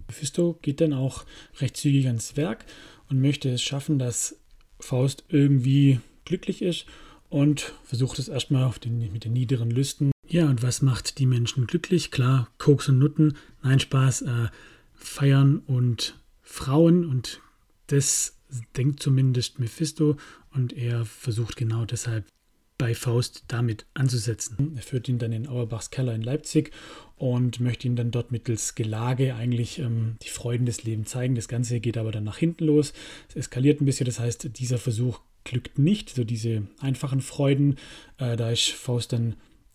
Mephisto 0.07 0.59
geht 0.63 0.81
dann 0.81 0.93
auch 0.93 1.25
recht 1.61 1.77
zügig 1.77 2.07
ans 2.07 2.37
Werk 2.37 2.65
und 3.09 3.21
möchte 3.21 3.51
es 3.51 3.63
schaffen, 3.63 3.99
dass 3.99 4.39
Faust 4.81 5.25
irgendwie 5.29 6.01
glücklich 6.25 6.63
ist 6.63 6.87
und 7.29 7.73
versucht 7.85 8.19
es 8.19 8.29
erstmal 8.29 8.73
den, 8.85 8.99
mit 9.13 9.25
den 9.25 9.33
niederen 9.33 9.71
Lüsten. 9.71 10.13
Ja, 10.27 10.49
und 10.49 10.63
was 10.63 10.83
macht 10.83 11.19
die 11.19 11.27
Menschen 11.27 11.67
glücklich? 11.67 12.11
Klar, 12.11 12.49
Koks 12.59 12.89
und 12.89 12.99
Nutten, 12.99 13.37
nein, 13.63 13.81
Spaß, 13.81 14.23
äh, 14.23 14.49
feiern 14.95 15.59
und 15.67 16.19
Frauen 16.43 17.05
und 17.05 17.41
das 17.87 18.37
denkt 18.77 19.03
zumindest 19.03 19.59
Mephisto 19.59 20.17
und 20.53 20.73
er 20.73 21.05
versucht 21.05 21.57
genau 21.57 21.85
deshalb 21.85 22.27
bei 22.79 22.95
Faust 22.95 23.45
damit 23.49 23.87
anzusetzen. 23.95 24.75
Er 24.77 24.83
führt 24.83 25.09
ihn 25.09 25.19
dann 25.19 25.33
in 25.33 25.49
Auerbachs 25.49 25.91
Keller 25.91 26.15
in 26.15 26.23
Leipzig 26.23 26.71
und 27.17 27.59
möchte 27.61 27.89
ihm 27.89 27.97
dann 27.97 28.13
dort 28.13 28.31
mittels 28.31 28.77
Gelage 28.77 29.35
eigentlich 29.35 29.81
ähm, 29.81 30.17
die 30.23 30.29
Freuden 30.29 30.65
des 30.65 30.85
Lebens 30.85 31.11
zeigen. 31.11 31.35
Das 31.35 31.49
Ganze 31.49 31.81
geht 31.81 31.99
aber 31.99 32.13
dann 32.13 32.25
nach 32.25 32.39
hinten 32.39 32.65
los. 32.65 32.93
Es 33.29 33.37
eskaliert 33.37 33.81
ein 33.81 33.85
bisschen, 33.85 34.07
das 34.07 34.21
heißt, 34.21 34.57
dieser 34.59 34.79
Versuch 34.79 35.21
glückt 35.43 35.79
nicht, 35.79 36.11
so 36.11 36.25
diese 36.25 36.63
einfachen 36.81 37.21
Freuden. 37.21 37.77
Äh, 38.19 38.37
da 38.37 38.51
ist 38.51 38.71
Faust 38.71 39.13
dann 39.13 39.35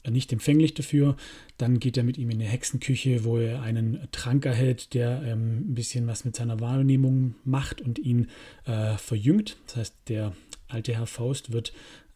nicht 0.10 0.32
empfänglich 0.34 0.74
dafür. 0.74 1.16
Dann 1.58 1.80
geht 1.80 1.98
er 1.98 2.04
mit 2.04 2.18
ihm 2.18 2.30
in 2.30 2.42
eine 2.42 2.50
Hexenküche, 2.50 3.24
wo 3.24 3.38
er 3.38 3.62
einen 3.62 4.08
Trank 4.12 4.46
erhält, 4.46 4.94
der 4.94 5.24
ähm, 5.24 5.72
ein 5.72 5.76
bisschen 5.76 6.08
was 6.08 6.26
mit 6.26 6.36
seiner 6.36 6.60
Wahrnehmung 6.60 7.36
macht 7.44 7.82
und 7.82 8.00
ihn 8.00 8.28
äh, 8.66 8.98
verjüngt. 8.98 9.58
Das 9.68 9.76
heißt, 9.78 9.96
der 10.08 10.34
alte 10.68 10.96
Herr 10.96 11.08
Faust 11.08 11.52
wird 11.52 11.74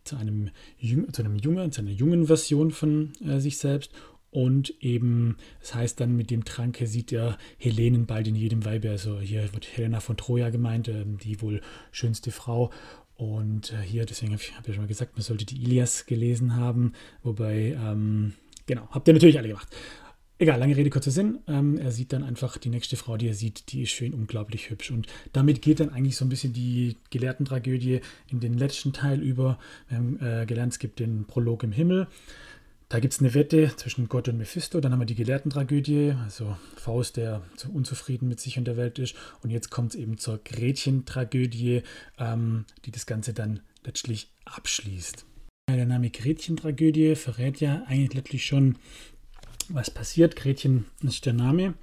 zu 0.08 0.16
einem, 0.16 0.50
zu 1.12 1.22
einem 1.22 1.36
Junge, 1.36 1.70
zu 1.70 1.82
einer 1.82 1.92
jungen 1.92 2.28
Version 2.28 2.72
von 2.72 3.12
äh, 3.26 3.40
sich 3.40 3.58
selbst 3.58 3.92
und 4.30 4.74
eben, 4.82 5.38
das 5.62 5.74
heißt 5.74 6.00
dann, 6.00 6.16
mit 6.16 6.32
dem 6.32 6.44
Tranke 6.44 6.86
sieht 6.86 7.12
er 7.12 7.38
Helenen 7.58 8.06
bald 8.06 8.28
in 8.28 8.36
jedem 8.36 8.66
Weibe. 8.66 8.90
Also 8.90 9.20
hier 9.20 9.54
wird 9.54 9.66
Helena 9.66 10.00
von 10.00 10.18
Troja 10.18 10.50
gemeint, 10.50 10.88
ähm, 10.90 11.18
die 11.18 11.42
wohl 11.42 11.62
schönste 11.92 12.32
Frau. 12.32 12.72
Und 13.16 13.74
äh, 13.74 13.82
hier, 13.82 14.06
deswegen 14.06 14.34
habe 14.34 14.44
ich, 14.44 14.56
hab 14.56 14.68
ja 14.68 14.74
schon 14.74 14.84
mal 14.84 14.88
gesagt, 14.88 15.16
man 15.16 15.24
sollte 15.24 15.46
die 15.46 15.64
Ilias 15.64 16.06
gelesen 16.06 16.56
haben. 16.56 16.94
Wobei, 17.24 17.78
ähm, 17.84 18.34
genau, 18.66 18.88
habt 18.92 19.08
ihr 19.08 19.14
natürlich 19.14 19.40
alle 19.40 19.48
gemacht. 19.48 19.76
Egal, 20.40 20.60
lange 20.60 20.78
Rede, 20.78 20.92
kurzer 20.92 21.10
Sinn. 21.10 21.40
Ähm, 21.48 21.80
er 21.80 21.92
sieht 21.92 22.14
dann 22.14 22.24
einfach 22.24 22.58
die 22.58 22.70
nächste 22.70 22.96
Frau, 22.96 23.18
die 23.18 23.28
er 23.28 23.34
sieht, 23.34 23.72
die 23.72 23.82
ist 23.82 23.90
schön, 23.90 24.14
unglaublich 24.14 24.70
hübsch. 24.70 24.92
Und 24.92 25.08
damit 25.34 25.64
geht 25.64 25.80
dann 25.80 25.90
eigentlich 25.90 26.16
so 26.16 26.26
ein 26.26 26.30
bisschen 26.30 26.54
die 26.54 26.98
Gelehrten-Tragödie 27.10 28.02
in 28.30 28.40
den 28.40 28.56
letzten 28.56 28.94
Teil 28.94 29.20
über. 29.22 29.58
Wir 29.90 29.98
haben 29.98 30.20
äh, 30.22 30.46
gelernt, 30.46 30.74
es 30.74 30.80
gibt 30.80 31.00
den 31.00 31.26
Prolog 31.26 31.64
im 31.64 31.72
Himmel. 31.72 32.08
Da 32.90 33.00
gibt 33.00 33.14
es 33.14 33.20
eine 33.20 33.34
Wette 33.34 33.76
zwischen 33.76 34.08
Gott 34.10 34.28
und 34.28 34.38
Mephisto. 34.38 34.80
Dann 34.80 34.92
haben 34.92 35.00
wir 35.00 35.08
die 35.08 35.16
Gelehrten-Tragödie, 35.16 36.14
also 36.24 36.56
Faust, 36.76 37.18
der 37.18 37.42
so 37.56 37.70
unzufrieden 37.70 38.30
mit 38.30 38.40
sich 38.40 38.60
und 38.60 38.66
der 38.66 38.78
Welt 38.78 39.00
ist. 39.00 39.16
Und 39.42 39.50
jetzt 39.50 39.72
kommt 39.72 39.96
es 39.96 40.00
eben 40.00 40.20
zur 40.20 40.38
Gretchen-Tragödie, 40.38 41.82
ähm, 42.20 42.66
die 42.86 42.92
das 42.92 43.08
Ganze 43.08 43.34
dann 43.34 43.62
letztlich 43.84 44.30
abschließt. 44.46 45.26
Der 45.70 45.86
Name 45.86 46.12
Gretchen-Tragödie 46.12 47.16
verrät 47.16 47.60
ja 47.60 47.84
eigentlich 47.88 48.14
letztlich 48.14 48.46
schon, 48.46 48.78
was 49.74 49.92
passiert. 49.92 50.36
Gretchen 50.36 50.86
ist 51.04 51.26
der 51.26 51.34
Name 51.34 51.74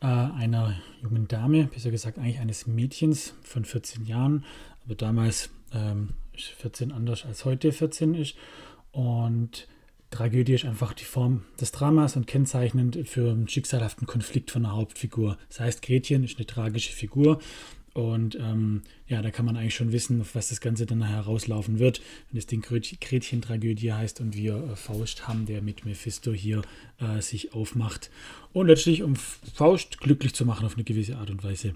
äh, 0.00 0.06
einer 0.06 0.74
jungen 1.02 1.28
Dame, 1.28 1.64
besser 1.64 1.90
gesagt 1.90 2.18
eigentlich 2.18 2.40
eines 2.40 2.66
Mädchens 2.66 3.34
von 3.42 3.64
14 3.64 4.04
Jahren, 4.06 4.44
aber 4.84 4.94
damals 4.94 5.50
ähm, 5.72 6.10
ist 6.32 6.46
14 6.46 6.92
anders 6.92 7.24
als 7.24 7.44
heute 7.44 7.72
14 7.72 8.14
ist. 8.14 8.36
Und 8.92 9.68
Tragödie 10.10 10.54
ist 10.54 10.64
einfach 10.64 10.94
die 10.94 11.04
Form 11.04 11.44
des 11.60 11.72
Dramas 11.72 12.16
und 12.16 12.26
kennzeichnend 12.26 12.98
für 13.06 13.30
einen 13.30 13.48
schicksalhaften 13.48 14.06
Konflikt 14.06 14.50
von 14.50 14.64
einer 14.64 14.74
Hauptfigur. 14.74 15.36
Das 15.48 15.60
heißt, 15.60 15.82
Gretchen 15.82 16.24
ist 16.24 16.38
eine 16.38 16.46
tragische 16.46 16.92
Figur 16.92 17.40
und 17.94 18.36
ähm, 18.36 18.82
ja, 19.06 19.22
da 19.22 19.30
kann 19.30 19.46
man 19.46 19.56
eigentlich 19.56 19.74
schon 19.74 19.92
wissen, 19.92 20.20
auf 20.20 20.34
was 20.34 20.48
das 20.48 20.60
Ganze 20.60 20.86
dann 20.86 21.02
herauslaufen 21.02 21.78
wird, 21.78 22.00
wenn 22.30 22.38
es 22.38 22.46
Ding 22.46 22.62
Gretchen-Tragödie 22.62 23.92
heißt 23.92 24.20
und 24.20 24.36
wir 24.36 24.56
äh, 24.56 24.76
Faust 24.76 25.26
haben, 25.26 25.46
der 25.46 25.62
mit 25.62 25.84
Mephisto 25.84 26.32
hier 26.32 26.62
äh, 27.00 27.20
sich 27.20 27.54
aufmacht 27.54 28.10
und 28.52 28.66
letztlich 28.66 29.02
um 29.02 29.16
Faust 29.16 30.00
glücklich 30.00 30.34
zu 30.34 30.44
machen 30.44 30.66
auf 30.66 30.74
eine 30.74 30.84
gewisse 30.84 31.16
Art 31.16 31.30
und 31.30 31.42
Weise. 31.44 31.74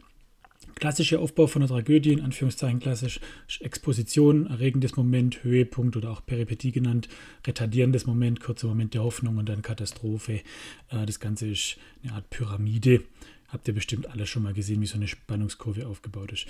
Klassischer 0.75 1.21
Aufbau 1.21 1.47
von 1.47 1.63
einer 1.63 1.69
Tragödie, 1.69 2.13
in 2.13 2.23
Anführungszeichen 2.23 2.81
klassisch, 2.81 3.21
Exposition, 3.61 4.47
erregendes 4.47 4.97
Moment, 4.97 5.45
Höhepunkt 5.45 5.97
oder 5.97 6.11
auch 6.11 6.25
Peripetie 6.25 6.73
genannt, 6.73 7.09
retardierendes 7.47 8.07
Moment, 8.07 8.41
kurzer 8.41 8.69
Moment 8.69 8.95
der 8.95 9.05
Hoffnung 9.05 9.37
und 9.37 9.49
dann 9.49 9.63
Katastrophe. 9.63 10.41
Äh, 10.91 11.07
das 11.07 11.21
Ganze 11.21 11.49
ist 11.49 11.77
eine 12.03 12.15
Art 12.15 12.31
Pyramide. 12.31 13.03
Habt 13.53 13.69
ihr 13.69 13.75
bestimmt 13.75 14.09
alle 14.11 14.27
schon 14.27 14.43
mal 14.43 14.55
gesehen, 14.55 14.81
wie 14.81 14.87
so 14.87 14.97
eine 14.97 15.07
Spannungskurve 15.07 15.87
aufgebaut 15.87 16.33
ist. 16.33 16.47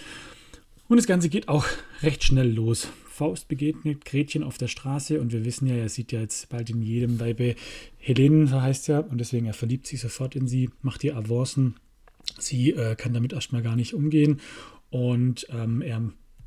Und 0.88 0.97
das 0.97 1.07
Ganze 1.07 1.29
geht 1.29 1.49
auch 1.49 1.67
recht 2.03 2.25
schnell 2.25 2.51
los. 2.51 2.88
Faust 3.09 3.49
begegnet 3.49 4.05
Gretchen 4.07 4.43
auf 4.43 4.57
der 4.57 4.69
Straße 4.69 5.21
und 5.21 5.33
wir 5.33 5.45
wissen 5.45 5.67
ja, 5.67 5.75
er 5.75 5.91
sieht 5.91 6.12
ja 6.12 6.21
jetzt 6.21 6.49
bald 6.49 6.71
in 6.71 6.81
jedem 6.81 7.21
Weibe 7.21 7.57
Helenen, 7.99 8.51
heißt 8.51 8.88
ja, 8.88 9.01
und 9.01 9.19
deswegen 9.19 9.47
er 9.47 9.53
verliebt 9.53 9.87
sich 9.87 10.01
sofort 10.01 10.35
in 10.35 10.49
sie, 10.49 10.71
macht 10.81 11.05
ihr 11.05 11.17
Avancen 11.17 11.75
Sie 12.38 12.71
äh, 12.71 12.95
kann 12.97 13.12
damit 13.12 13.33
erstmal 13.33 13.62
gar 13.62 13.77
nicht 13.77 13.95
umgehen 13.95 14.41
und 14.91 15.47
ähm, 15.51 15.83
er 15.83 16.03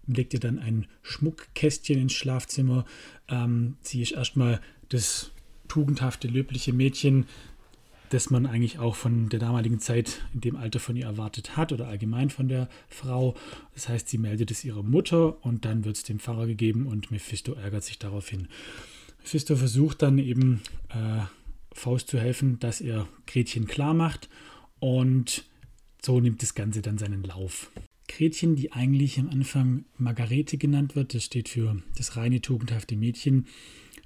legt 0.08 0.34
ihr 0.34 0.40
dann 0.40 0.60
ein 0.60 0.88
Schmuckkästchen 1.02 2.00
ins 2.00 2.14
Schlafzimmer. 2.14 2.86
Ähm, 3.28 3.78
sie 3.82 4.02
ist 4.02 4.12
erstmal 4.12 4.62
das 4.90 5.32
tugendhafte, 5.68 6.28
löbliche 6.28 6.74
Mädchen, 6.74 7.26
das 8.16 8.30
man 8.30 8.46
eigentlich 8.46 8.80
auch 8.80 8.96
von 8.96 9.28
der 9.28 9.40
damaligen 9.40 9.82
Zeit 9.82 10.22
in 10.34 10.40
dem 10.40 10.56
Alter 10.56 10.80
von 10.80 10.96
ihr 10.96 11.06
erwartet 11.06 11.58
hat 11.58 11.74
oder 11.74 11.90
allgemein 11.90 12.30
von 12.30 12.48
der 12.48 12.70
Frau. 12.88 13.36
Das 13.74 13.90
heißt, 13.90 14.08
sie 14.08 14.18
meldet 14.18 14.52
es 14.52 14.64
ihrer 14.64 14.84
Mutter 14.84 15.46
und 15.46 15.66
dann 15.66 15.84
wird 15.84 15.98
es 15.98 16.04
dem 16.04 16.20
Pfarrer 16.20 16.48
gegeben 16.48 16.88
und 16.88 17.12
Mephisto 17.12 17.56
ärgert 17.56 17.84
sich 17.84 18.00
daraufhin. 18.00 18.48
Mephisto 19.20 19.58
versucht 19.58 20.02
dann 20.02 20.18
eben 20.18 20.62
äh, 20.90 21.26
Faust 21.74 22.08
zu 22.08 22.18
helfen, 22.18 22.58
dass 22.60 22.80
er 22.80 23.06
Gretchen 23.28 23.68
klar 23.68 23.94
macht 23.94 24.30
und 24.80 25.44
so 26.02 26.22
nimmt 26.22 26.42
das 26.42 26.56
Ganze 26.56 26.82
dann 26.82 26.98
seinen 26.98 27.24
Lauf. 27.24 27.70
Gretchen, 28.08 28.56
die 28.56 28.72
eigentlich 28.72 29.20
am 29.20 29.28
Anfang 29.28 29.84
Margarete 29.98 30.58
genannt 30.58 30.96
wird, 30.96 31.14
das 31.14 31.26
steht 31.26 31.50
für 31.50 31.82
das 31.98 32.16
reine 32.16 32.40
tugendhafte 32.40 32.96
Mädchen, 32.96 33.48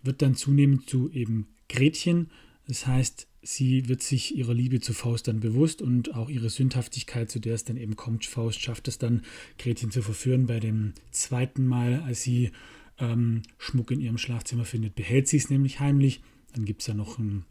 wird 0.02 0.24
dann 0.24 0.34
zunehmend 0.34 0.89
zu 0.89 1.12
eben 1.12 1.50
Gretchen. 1.67 2.32
Das 2.67 2.88
heißt, 2.88 3.29
sie 3.41 3.88
wird 3.88 4.02
sich 4.02 4.36
ihrer 4.36 4.54
Liebe 4.54 4.80
zu 4.80 4.93
Faust 4.93 5.28
dann 5.28 5.39
bewusst 5.39 5.82
und 5.82 6.13
auch 6.15 6.30
ihre 6.30 6.49
Sündhaftigkeit, 6.49 7.32
zu 7.32 7.39
der 7.39 7.56
es 7.56 7.63
dann 7.63 7.78
eben 7.78 7.95
kommt. 7.95 8.25
Faust 8.25 8.62
schafft 8.62 8.88
es 8.88 8.97
dann, 8.97 9.23
Gretchen 9.58 9.91
zu 9.91 10.02
verführen. 10.02 10.47
Bei 10.47 10.60
dem 10.60 10.93
zweiten 11.12 11.65
Mal, 11.65 12.02
als 12.02 12.21
sie 12.21 12.52
ähm, 12.99 13.43
Schmuck 13.58 13.91
in 13.91 14.02
ihrem 14.02 14.17
Schlafzimmer 14.17 14.65
findet, 14.65 14.95
behält 14.95 15.28
sie 15.28 15.38
es 15.38 15.49
nämlich 15.49 15.80
heimlich. 15.80 16.21
Dann 16.54 16.65
gibt 16.65 16.82
es 16.82 16.88
ja 16.88 16.93
noch 16.93 17.17
ein 17.17 17.45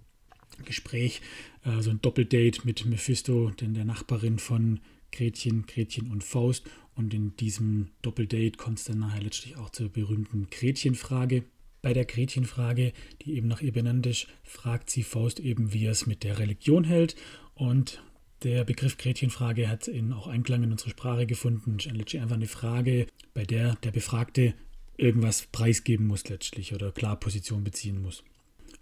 Gespräch, 0.64 1.22
äh, 1.64 1.80
so 1.80 1.90
ein 1.90 2.00
Doppeldate 2.00 2.60
mit 2.64 2.84
Mephisto, 2.84 3.50
denn 3.50 3.74
der 3.74 3.84
Nachbarin 3.84 4.38
von 4.38 4.80
Gretchen, 5.12 5.66
Gretchen 5.66 6.10
und 6.10 6.24
Faust. 6.24 6.64
Und 6.94 7.14
in 7.14 7.36
diesem 7.36 7.88
Doppeldate 8.02 8.58
kommt 8.58 8.78
es 8.78 8.84
dann 8.84 8.98
nachher 8.98 9.22
letztlich 9.22 9.56
auch 9.56 9.70
zur 9.70 9.88
berühmten 9.88 10.48
Gretchenfrage. 10.50 11.44
Bei 11.88 11.94
der 11.94 12.04
Gretchenfrage, 12.04 12.92
die 13.22 13.36
eben 13.36 13.48
nach 13.48 13.62
ihr 13.62 13.72
benannt 13.72 14.04
ist, 14.04 14.26
fragt 14.42 14.90
sie 14.90 15.02
Faust 15.02 15.40
eben, 15.40 15.72
wie 15.72 15.86
er 15.86 15.92
es 15.92 16.04
mit 16.04 16.22
der 16.22 16.38
Religion 16.38 16.84
hält. 16.84 17.16
Und 17.54 18.02
der 18.42 18.64
Begriff 18.64 18.98
Gretchenfrage 18.98 19.70
hat 19.70 19.88
in 19.88 20.12
auch 20.12 20.26
Einklang 20.26 20.62
in 20.64 20.72
unserer 20.72 20.90
Sprache 20.90 21.24
gefunden. 21.24 21.76
Es 21.78 21.86
ist 21.86 21.96
letztlich 21.96 22.20
einfach 22.20 22.36
eine 22.36 22.46
Frage, 22.46 23.06
bei 23.32 23.44
der 23.44 23.76
der 23.76 23.90
Befragte 23.90 24.52
irgendwas 24.98 25.46
preisgeben 25.50 26.06
muss 26.06 26.28
letztlich 26.28 26.74
oder 26.74 26.92
klar 26.92 27.18
Position 27.18 27.64
beziehen 27.64 28.02
muss. 28.02 28.22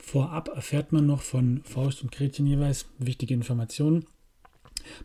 Vorab 0.00 0.48
erfährt 0.48 0.90
man 0.90 1.06
noch 1.06 1.22
von 1.22 1.62
Faust 1.62 2.02
und 2.02 2.10
Gretchen 2.10 2.48
jeweils 2.48 2.86
wichtige 2.98 3.34
Informationen. 3.34 4.04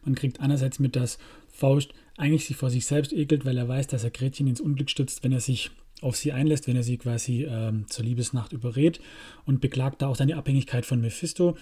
Man 0.03 0.15
kriegt 0.15 0.39
einerseits 0.39 0.79
mit, 0.79 0.95
dass 0.95 1.19
Faust 1.51 1.93
eigentlich 2.17 2.47
sich 2.47 2.57
vor 2.57 2.71
sich 2.71 2.87
selbst 2.87 3.13
ekelt, 3.13 3.45
weil 3.45 3.59
er 3.59 3.67
weiß, 3.67 3.85
dass 3.85 4.03
er 4.03 4.09
Gretchen 4.09 4.47
ins 4.47 4.59
Unglück 4.59 4.89
stürzt, 4.89 5.23
wenn 5.23 5.33
er 5.33 5.39
sich 5.39 5.69
auf 6.01 6.15
sie 6.15 6.31
einlässt, 6.31 6.67
wenn 6.67 6.75
er 6.75 6.83
sie 6.83 6.97
quasi 6.97 7.45
ähm, 7.49 7.85
zur 7.87 8.03
Liebesnacht 8.05 8.53
überredet 8.53 8.99
und 9.45 9.61
beklagt 9.61 10.01
da 10.01 10.07
auch 10.07 10.15
seine 10.15 10.35
Abhängigkeit 10.35 10.85
von 10.85 10.99
Mephisto. 10.99 11.57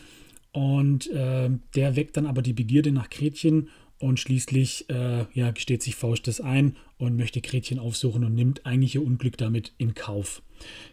Und 0.51 1.11
äh, 1.11 1.49
der 1.75 1.95
weckt 1.95 2.17
dann 2.17 2.25
aber 2.25 2.41
die 2.41 2.53
Begierde 2.53 2.91
nach 2.91 3.09
Gretchen 3.09 3.69
und 3.99 4.19
schließlich 4.19 4.89
äh, 4.89 5.25
ja, 5.33 5.51
gesteht 5.51 5.83
sich 5.83 5.95
Faust 5.95 6.27
das 6.27 6.39
ein 6.39 6.77
und 6.97 7.17
möchte 7.17 7.41
Gretchen 7.41 7.79
aufsuchen 7.79 8.23
und 8.23 8.33
nimmt 8.33 8.65
eigentlich 8.65 8.95
ihr 8.95 9.05
Unglück 9.05 9.37
damit 9.37 9.73
in 9.77 9.93
Kauf. 9.93 10.41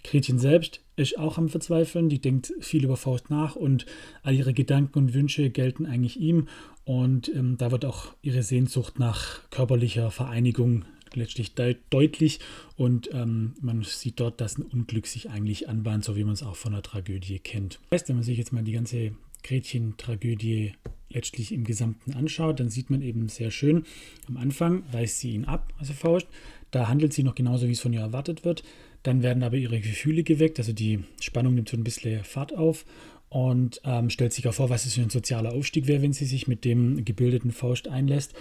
Gretchen 0.03 0.39
selbst 0.39 0.81
ist 0.97 1.19
auch 1.19 1.39
am 1.39 1.49
Verzweifeln, 1.49 2.09
die 2.09 2.21
denkt 2.21 2.53
viel 2.61 2.85
über 2.85 2.97
Faust 2.97 3.31
nach 3.31 3.57
und 3.57 3.87
all 4.23 4.35
ihre 4.35 4.55
Gedanken 4.55 4.99
und 4.99 5.15
Wünsche 5.15 5.51
gelten 5.51 5.87
eigentlich 5.87 6.19
ihm. 6.19 6.49
Und 6.85 7.29
ähm, 7.35 7.57
da 7.59 7.71
wird 7.71 7.85
auch 7.85 8.15
ihre 8.23 8.43
Sehnsucht 8.43 8.99
nach 8.99 9.49
körperlicher 9.51 10.11
Vereinigung 10.11 10.85
letztlich 11.15 11.55
de 11.55 11.77
deutlich 11.91 12.41
und 12.77 13.11
ähm, 13.13 13.55
man 13.61 13.83
sieht 13.83 14.21
dort, 14.21 14.41
dass 14.41 14.59
ein 14.59 14.63
Unglück 14.63 15.07
sich 15.07 15.31
eigentlich 15.31 15.69
anbahnt, 15.69 16.05
so 16.05 16.17
wie 16.17 16.25
man 16.25 16.35
es 16.35 16.43
auch 16.43 16.57
von 16.57 16.73
der 16.73 16.83
Tragödie 16.83 17.39
kennt. 17.39 17.79
Das 17.91 18.01
heißt, 18.01 18.09
wenn 18.09 18.17
man 18.17 18.25
sich 18.25 18.39
jetzt 18.39 18.53
mal 18.53 18.63
die 18.63 18.73
ganze 18.73 19.13
Gretchen-Tragödie 19.43 20.73
letztlich 21.11 21.53
im 21.53 21.65
Gesamten 21.65 22.13
anschaut, 22.15 22.61
dann 22.61 22.69
sieht 22.69 22.91
man 22.91 23.03
eben 23.03 23.29
sehr 23.29 23.51
schön, 23.51 23.85
am 24.29 24.37
Anfang 24.37 24.83
weist 24.93 25.21
sie 25.21 25.31
ihn 25.31 25.45
ab, 25.45 25.73
also 25.79 25.93
Faust. 25.93 26.27
Da 26.71 26.89
handelt 26.89 27.13
sie 27.13 27.23
noch 27.23 27.35
genauso, 27.37 27.69
wie 27.69 27.73
es 27.73 27.81
von 27.81 27.93
ihr 27.93 28.01
erwartet 28.01 28.45
wird. 28.45 28.63
Dann 29.03 29.23
werden 29.23 29.45
aber 29.45 29.57
ihre 29.57 29.81
Gefühle 29.81 30.25
geweckt, 30.25 30.59
also 30.59 30.73
die 30.73 31.05
Spannung 31.21 31.55
nimmt 31.55 31.69
so 31.69 31.77
ein 31.77 31.85
bisschen 31.85 32.25
Fahrt 32.25 32.57
auf 32.57 32.85
und 33.29 33.81
ähm, 33.85 34.11
stellt 34.11 34.33
sich 34.33 34.47
auch 34.49 34.55
vor, 34.55 34.71
was 34.71 34.87
es 34.87 34.95
für 34.95 35.03
ein 35.03 35.11
sozialer 35.11 35.53
Aufstieg 35.53 35.87
wäre, 35.87 36.03
wenn 36.03 36.13
sie 36.13 36.25
sich 36.25 36.49
mit 36.49 36.65
dem 36.65 37.05
gebildeten 37.05 37.53
Faust 37.53 37.89
einlässt. 37.89 38.35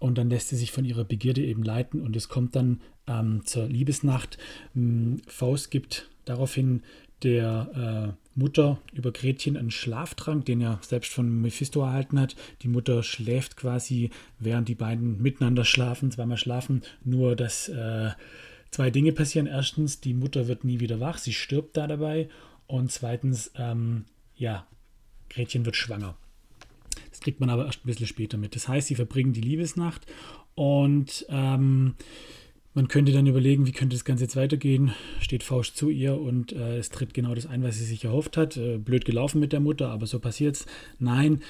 Und 0.00 0.18
dann 0.18 0.30
lässt 0.30 0.48
sie 0.48 0.56
sich 0.56 0.72
von 0.72 0.84
ihrer 0.84 1.04
Begierde 1.04 1.44
eben 1.44 1.62
leiten 1.62 2.00
und 2.00 2.16
es 2.16 2.28
kommt 2.28 2.56
dann 2.56 2.80
ähm, 3.06 3.42
zur 3.44 3.68
Liebesnacht. 3.68 4.38
Faust 5.28 5.70
gibt 5.70 6.10
daraufhin 6.24 6.82
der 7.22 8.16
äh, 8.16 8.38
Mutter 8.38 8.80
über 8.92 9.12
Gretchen 9.12 9.56
einen 9.56 9.70
Schlaftrank, 9.70 10.46
den 10.46 10.60
er 10.60 10.78
selbst 10.82 11.12
von 11.12 11.42
Mephisto 11.42 11.82
erhalten 11.82 12.18
hat. 12.18 12.34
Die 12.62 12.68
Mutter 12.68 13.02
schläft 13.02 13.56
quasi, 13.56 14.10
während 14.38 14.68
die 14.68 14.74
beiden 14.74 15.20
miteinander 15.20 15.64
schlafen, 15.64 16.10
zweimal 16.10 16.38
schlafen, 16.38 16.82
nur 17.04 17.36
dass 17.36 17.68
äh, 17.68 18.10
zwei 18.70 18.90
Dinge 18.90 19.12
passieren. 19.12 19.46
Erstens, 19.46 20.00
die 20.00 20.14
Mutter 20.14 20.48
wird 20.48 20.64
nie 20.64 20.80
wieder 20.80 21.00
wach, 21.00 21.18
sie 21.18 21.34
stirbt 21.34 21.76
da 21.76 21.86
dabei. 21.86 22.28
Und 22.66 22.90
zweitens, 22.90 23.50
ähm, 23.56 24.04
ja, 24.36 24.66
Gretchen 25.28 25.66
wird 25.66 25.76
schwanger. 25.76 26.16
Kriegt 27.20 27.40
man 27.40 27.50
aber 27.50 27.66
erst 27.66 27.84
ein 27.84 27.86
bisschen 27.86 28.06
später 28.06 28.38
mit. 28.38 28.54
Das 28.54 28.68
heißt, 28.68 28.88
sie 28.88 28.94
verbringen 28.94 29.32
die 29.32 29.40
Liebesnacht 29.40 30.06
und 30.54 31.26
ähm, 31.28 31.94
man 32.72 32.86
könnte 32.86 33.12
dann 33.12 33.26
überlegen, 33.26 33.66
wie 33.66 33.72
könnte 33.72 33.96
das 33.96 34.04
Ganze 34.04 34.24
jetzt 34.24 34.36
weitergehen. 34.36 34.92
Steht 35.20 35.42
Faust 35.42 35.76
zu 35.76 35.90
ihr 35.90 36.20
und 36.20 36.52
äh, 36.52 36.78
es 36.78 36.90
tritt 36.90 37.14
genau 37.14 37.34
das 37.34 37.46
ein, 37.46 37.62
was 37.62 37.76
sie 37.76 37.84
sich 37.84 38.04
erhofft 38.04 38.36
hat. 38.36 38.56
Äh, 38.56 38.78
blöd 38.78 39.04
gelaufen 39.04 39.40
mit 39.40 39.52
der 39.52 39.60
Mutter, 39.60 39.90
aber 39.90 40.06
so 40.06 40.20
passiert 40.20 40.56
es. 40.56 40.66
Nein, 40.98 41.42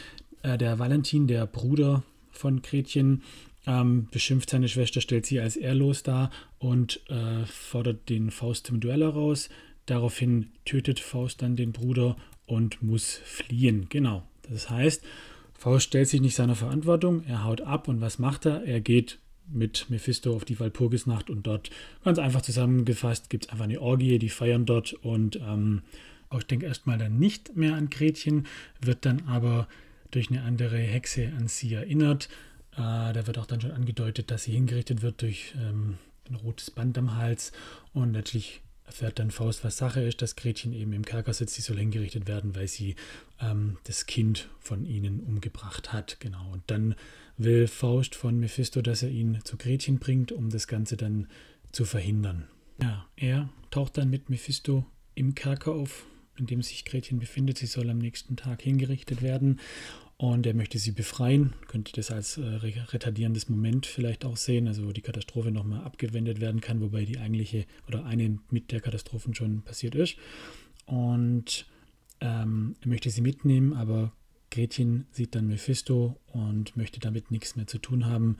äh, 0.42 0.56
der 0.56 0.78
Valentin, 0.78 1.26
der 1.26 1.46
Bruder 1.46 2.02
von 2.30 2.62
Gretchen, 2.62 3.22
ähm, 3.66 4.08
beschimpft 4.10 4.48
seine 4.48 4.68
Schwester, 4.68 5.02
stellt 5.02 5.26
sie 5.26 5.40
als 5.40 5.56
ehrlos 5.56 6.02
dar 6.02 6.30
und 6.58 7.00
äh, 7.10 7.44
fordert 7.44 8.08
den 8.08 8.30
Faust 8.30 8.66
zum 8.66 8.80
Duell 8.80 9.02
heraus. 9.02 9.50
Daraufhin 9.84 10.52
tötet 10.64 11.00
Faust 11.00 11.42
dann 11.42 11.56
den 11.56 11.72
Bruder 11.72 12.16
und 12.46 12.82
muss 12.82 13.20
fliehen. 13.24 13.86
Genau. 13.90 14.22
Das 14.48 14.70
heißt, 14.70 15.04
Faust 15.60 15.88
stellt 15.88 16.08
sich 16.08 16.22
nicht 16.22 16.36
seiner 16.36 16.56
Verantwortung, 16.56 17.22
er 17.26 17.44
haut 17.44 17.60
ab 17.60 17.86
und 17.86 18.00
was 18.00 18.18
macht 18.18 18.46
er? 18.46 18.64
Er 18.64 18.80
geht 18.80 19.18
mit 19.46 19.90
Mephisto 19.90 20.34
auf 20.34 20.46
die 20.46 20.58
Walpurgisnacht 20.58 21.28
und 21.28 21.46
dort 21.46 21.68
ganz 22.02 22.18
einfach 22.18 22.40
zusammengefasst 22.40 23.28
gibt 23.28 23.44
es 23.44 23.50
einfach 23.50 23.66
eine 23.66 23.78
Orgie, 23.78 24.18
die 24.18 24.30
feiern 24.30 24.64
dort 24.64 24.94
und 24.94 25.36
ähm, 25.36 25.82
auch 26.30 26.38
ich 26.38 26.46
denke 26.46 26.64
erstmal 26.64 26.96
dann 26.96 27.18
nicht 27.18 27.56
mehr 27.56 27.74
an 27.74 27.90
Gretchen, 27.90 28.46
wird 28.80 29.04
dann 29.04 29.26
aber 29.26 29.68
durch 30.12 30.30
eine 30.30 30.44
andere 30.44 30.78
Hexe 30.78 31.30
an 31.36 31.46
sie 31.46 31.74
erinnert. 31.74 32.30
Äh, 32.72 33.12
da 33.12 33.26
wird 33.26 33.36
auch 33.36 33.44
dann 33.44 33.60
schon 33.60 33.72
angedeutet, 33.72 34.30
dass 34.30 34.44
sie 34.44 34.52
hingerichtet 34.52 35.02
wird 35.02 35.20
durch 35.20 35.52
ähm, 35.60 35.98
ein 36.30 36.36
rotes 36.36 36.70
Band 36.70 36.96
am 36.96 37.16
Hals 37.16 37.52
und 37.92 38.14
letztlich 38.14 38.62
erfährt 38.90 39.20
dann 39.20 39.30
Faust, 39.30 39.62
was 39.62 39.76
Sache 39.76 40.02
ist, 40.02 40.20
dass 40.20 40.34
Gretchen 40.34 40.72
eben 40.72 40.92
im 40.92 41.04
Kerker 41.04 41.32
sitzt, 41.32 41.54
sie 41.54 41.62
soll 41.62 41.78
hingerichtet 41.78 42.26
werden, 42.26 42.56
weil 42.56 42.66
sie 42.66 42.96
ähm, 43.40 43.78
das 43.84 44.06
Kind 44.06 44.48
von 44.58 44.84
ihnen 44.84 45.20
umgebracht 45.20 45.92
hat. 45.92 46.18
Genau. 46.18 46.50
Und 46.52 46.64
dann 46.66 46.96
will 47.36 47.68
Faust 47.68 48.16
von 48.16 48.40
Mephisto, 48.40 48.82
dass 48.82 49.04
er 49.04 49.10
ihn 49.10 49.38
zu 49.44 49.56
Gretchen 49.56 50.00
bringt, 50.00 50.32
um 50.32 50.50
das 50.50 50.66
Ganze 50.66 50.96
dann 50.96 51.28
zu 51.70 51.84
verhindern. 51.84 52.48
Ja, 52.82 53.06
er 53.14 53.48
taucht 53.70 53.96
dann 53.96 54.10
mit 54.10 54.28
Mephisto 54.28 54.84
im 55.14 55.36
Kerker 55.36 55.72
auf, 55.72 56.04
in 56.36 56.46
dem 56.46 56.60
sich 56.60 56.84
Gretchen 56.84 57.20
befindet. 57.20 57.58
Sie 57.58 57.66
soll 57.66 57.90
am 57.90 57.98
nächsten 57.98 58.34
Tag 58.34 58.60
hingerichtet 58.60 59.22
werden 59.22 59.60
und 60.20 60.44
er 60.44 60.52
möchte 60.52 60.78
sie 60.78 60.92
befreien. 60.92 61.54
Könnte 61.66 61.92
das 61.92 62.10
als 62.10 62.36
äh, 62.36 62.42
retardierendes 62.42 63.48
Moment 63.48 63.86
vielleicht 63.86 64.26
auch 64.26 64.36
sehen, 64.36 64.68
also 64.68 64.86
wo 64.86 64.92
die 64.92 65.00
Katastrophe 65.00 65.50
nochmal 65.50 65.82
abgewendet 65.82 66.42
werden 66.42 66.60
kann, 66.60 66.82
wobei 66.82 67.06
die 67.06 67.16
eigentliche 67.16 67.64
oder 67.88 68.04
eine 68.04 68.38
mit 68.50 68.70
der 68.70 68.82
Katastrophen 68.82 69.34
schon 69.34 69.62
passiert 69.62 69.94
ist. 69.94 70.16
Und 70.84 71.64
ähm, 72.20 72.76
er 72.82 72.88
möchte 72.88 73.08
sie 73.08 73.22
mitnehmen, 73.22 73.72
aber 73.72 74.12
Gretchen 74.50 75.06
sieht 75.10 75.34
dann 75.34 75.48
Mephisto 75.48 76.20
und 76.26 76.76
möchte 76.76 77.00
damit 77.00 77.30
nichts 77.30 77.56
mehr 77.56 77.66
zu 77.66 77.78
tun 77.78 78.04
haben. 78.04 78.36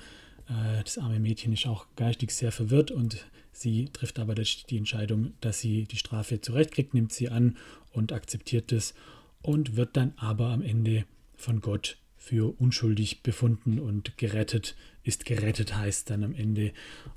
Äh, 0.51 0.83
das 0.85 0.99
arme 0.99 1.19
Mädchen 1.19 1.55
ist 1.55 1.67
auch 1.67 1.87
geistig 1.97 2.33
sehr 2.33 2.53
verwirrt 2.53 2.91
und 2.91 3.25
sie 3.53 3.87
trifft 3.87 4.19
aber 4.19 4.35
die 4.35 4.77
Entscheidung, 4.77 5.33
dass 5.41 5.61
sie 5.61 5.85
die 5.85 5.97
Strafe 5.97 6.43
zurechtkriegt, 6.43 6.93
nimmt 6.93 7.15
sie 7.15 7.31
an 7.31 7.57
und 7.91 8.13
akzeptiert 8.13 8.71
es 8.71 8.93
und 9.41 9.77
wird 9.77 9.97
dann 9.97 10.13
aber 10.19 10.49
am 10.49 10.61
Ende 10.61 11.07
von 11.41 11.61
Gott 11.61 11.99
für 12.17 12.55
unschuldig 12.61 13.23
befunden 13.23 13.79
und 13.79 14.19
gerettet 14.19 14.77
ist 15.03 15.25
gerettet 15.25 15.75
heißt 15.75 16.11
dann 16.11 16.23
am 16.23 16.35
Ende 16.35 16.73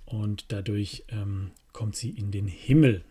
und 0.05 0.45
dadurch 0.51 1.03
ähm, 1.09 1.51
kommt 1.73 1.95
sie 1.95 2.09
in 2.09 2.31
den 2.31 2.47
Himmel 2.47 3.03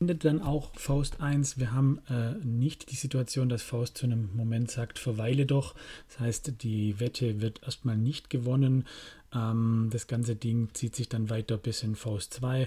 endet 0.00 0.24
dann 0.24 0.40
auch 0.40 0.74
Faust 0.76 1.20
1. 1.20 1.58
Wir 1.58 1.72
haben 1.72 2.00
äh, 2.08 2.32
nicht 2.42 2.90
die 2.90 2.96
Situation, 2.96 3.50
dass 3.50 3.62
Faust 3.62 3.98
zu 3.98 4.06
einem 4.06 4.30
Moment 4.34 4.70
sagt, 4.70 4.98
verweile 4.98 5.44
doch. 5.44 5.74
Das 6.08 6.20
heißt, 6.20 6.62
die 6.62 6.98
Wette 6.98 7.42
wird 7.42 7.62
erstmal 7.62 7.98
nicht 7.98 8.30
gewonnen. 8.30 8.86
Ähm, 9.34 9.90
das 9.92 10.06
ganze 10.06 10.36
Ding 10.36 10.70
zieht 10.72 10.96
sich 10.96 11.10
dann 11.10 11.28
weiter 11.28 11.58
bis 11.58 11.82
in 11.82 11.96
Faust 11.96 12.32
2. 12.34 12.66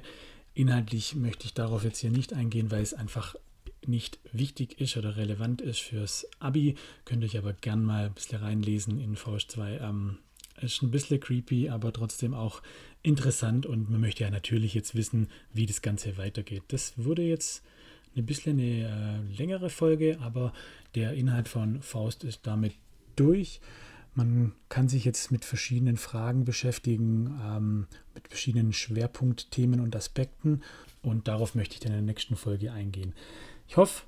Inhaltlich 0.54 1.16
möchte 1.16 1.46
ich 1.46 1.56
darauf 1.56 1.84
jetzt 1.84 1.98
hier 1.98 2.12
nicht 2.12 2.34
eingehen, 2.34 2.70
weil 2.70 2.84
es 2.84 2.94
einfach 2.94 3.36
nicht 3.88 4.20
wichtig 4.32 4.80
ist 4.80 4.98
oder 4.98 5.18
relevant 5.18 5.62
ist 5.62 5.80
fürs 5.80 6.28
Abi. 6.40 6.76
Könnt 7.06 7.24
ihr 7.24 7.28
euch 7.28 7.38
aber 7.38 7.54
gern 7.54 7.84
mal 7.84 8.06
ein 8.06 8.14
bisschen 8.14 8.40
reinlesen 8.40 9.00
in 9.00 9.16
Faust 9.16 9.52
2. 9.52 9.78
Ähm, 9.78 10.18
ist 10.62 10.82
ein 10.82 10.92
bisschen 10.92 11.20
creepy, 11.20 11.70
aber 11.70 11.92
trotzdem 11.92 12.34
auch 12.34 12.62
interessant 13.02 13.66
und 13.66 13.90
man 13.90 14.02
möchte 14.02 14.24
ja 14.24 14.30
natürlich 14.30 14.74
jetzt 14.74 14.96
wissen, 14.96 15.28
wie 15.52 15.66
das 15.66 15.82
Ganze 15.82 16.18
weitergeht. 16.18 16.64
Das 16.70 16.94
wurde 16.98 17.24
jetzt 17.24 17.64
ein 18.16 18.26
bisschen 18.26 18.60
eine 18.60 19.24
äh, 19.32 19.38
längere 19.38 19.70
Folge, 19.70 20.20
aber 20.22 20.54
der 20.96 21.14
Inhalt 21.14 21.48
von 21.48 21.82
Faust 21.82 22.24
ist 22.24 22.46
damit 22.46 22.76
durch. 23.16 23.60
Man 24.16 24.54
kann 24.70 24.90
sich 24.90 25.06
jetzt 25.06 25.32
mit 25.32 25.44
verschiedenen 25.44 25.98
Fragen 25.98 26.46
beschäftigen, 26.46 27.40
ähm, 27.44 27.88
mit 28.14 28.28
verschiedenen 28.28 28.72
Schwerpunktthemen 28.72 29.80
und 29.80 29.96
Aspekten 29.96 30.62
und 31.02 31.28
darauf 31.28 31.56
möchte 31.56 31.74
ich 31.74 31.80
dann 31.80 31.94
in 31.94 32.06
der 32.06 32.14
nächsten 32.14 32.36
Folge 32.36 32.72
eingehen. 32.72 33.14
Ich 33.68 33.78
hoffe, 33.78 34.04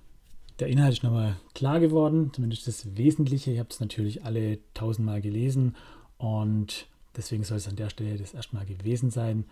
der 0.60 0.68
Inhalt 0.68 0.94
ist 0.94 1.04
nochmal 1.04 1.38
klar 1.54 1.80
geworden, 1.80 2.32
zumindest 2.34 2.68
das 2.68 2.96
Wesentliche. 2.96 3.52
Ihr 3.52 3.60
habt 3.60 3.74
es 3.74 3.80
natürlich 3.80 4.24
alle 4.24 4.60
tausendmal 4.74 5.22
gelesen 5.22 5.76
und 6.18 6.88
deswegen 7.16 7.44
soll 7.44 7.58
es 7.58 7.68
an 7.68 7.76
der 7.76 7.90
Stelle 7.90 8.18
das 8.18 8.34
erstmal 8.34 8.66
gewesen 8.66 9.12
sein. 9.12 9.46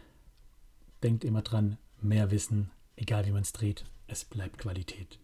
Denkt 1.01 1.25
immer 1.25 1.41
dran, 1.41 1.77
mehr 2.01 2.31
Wissen, 2.31 2.71
egal 2.95 3.25
wie 3.25 3.31
man 3.31 3.41
es 3.41 3.51
dreht, 3.51 3.85
es 4.07 4.23
bleibt 4.23 4.59
Qualität. 4.59 5.19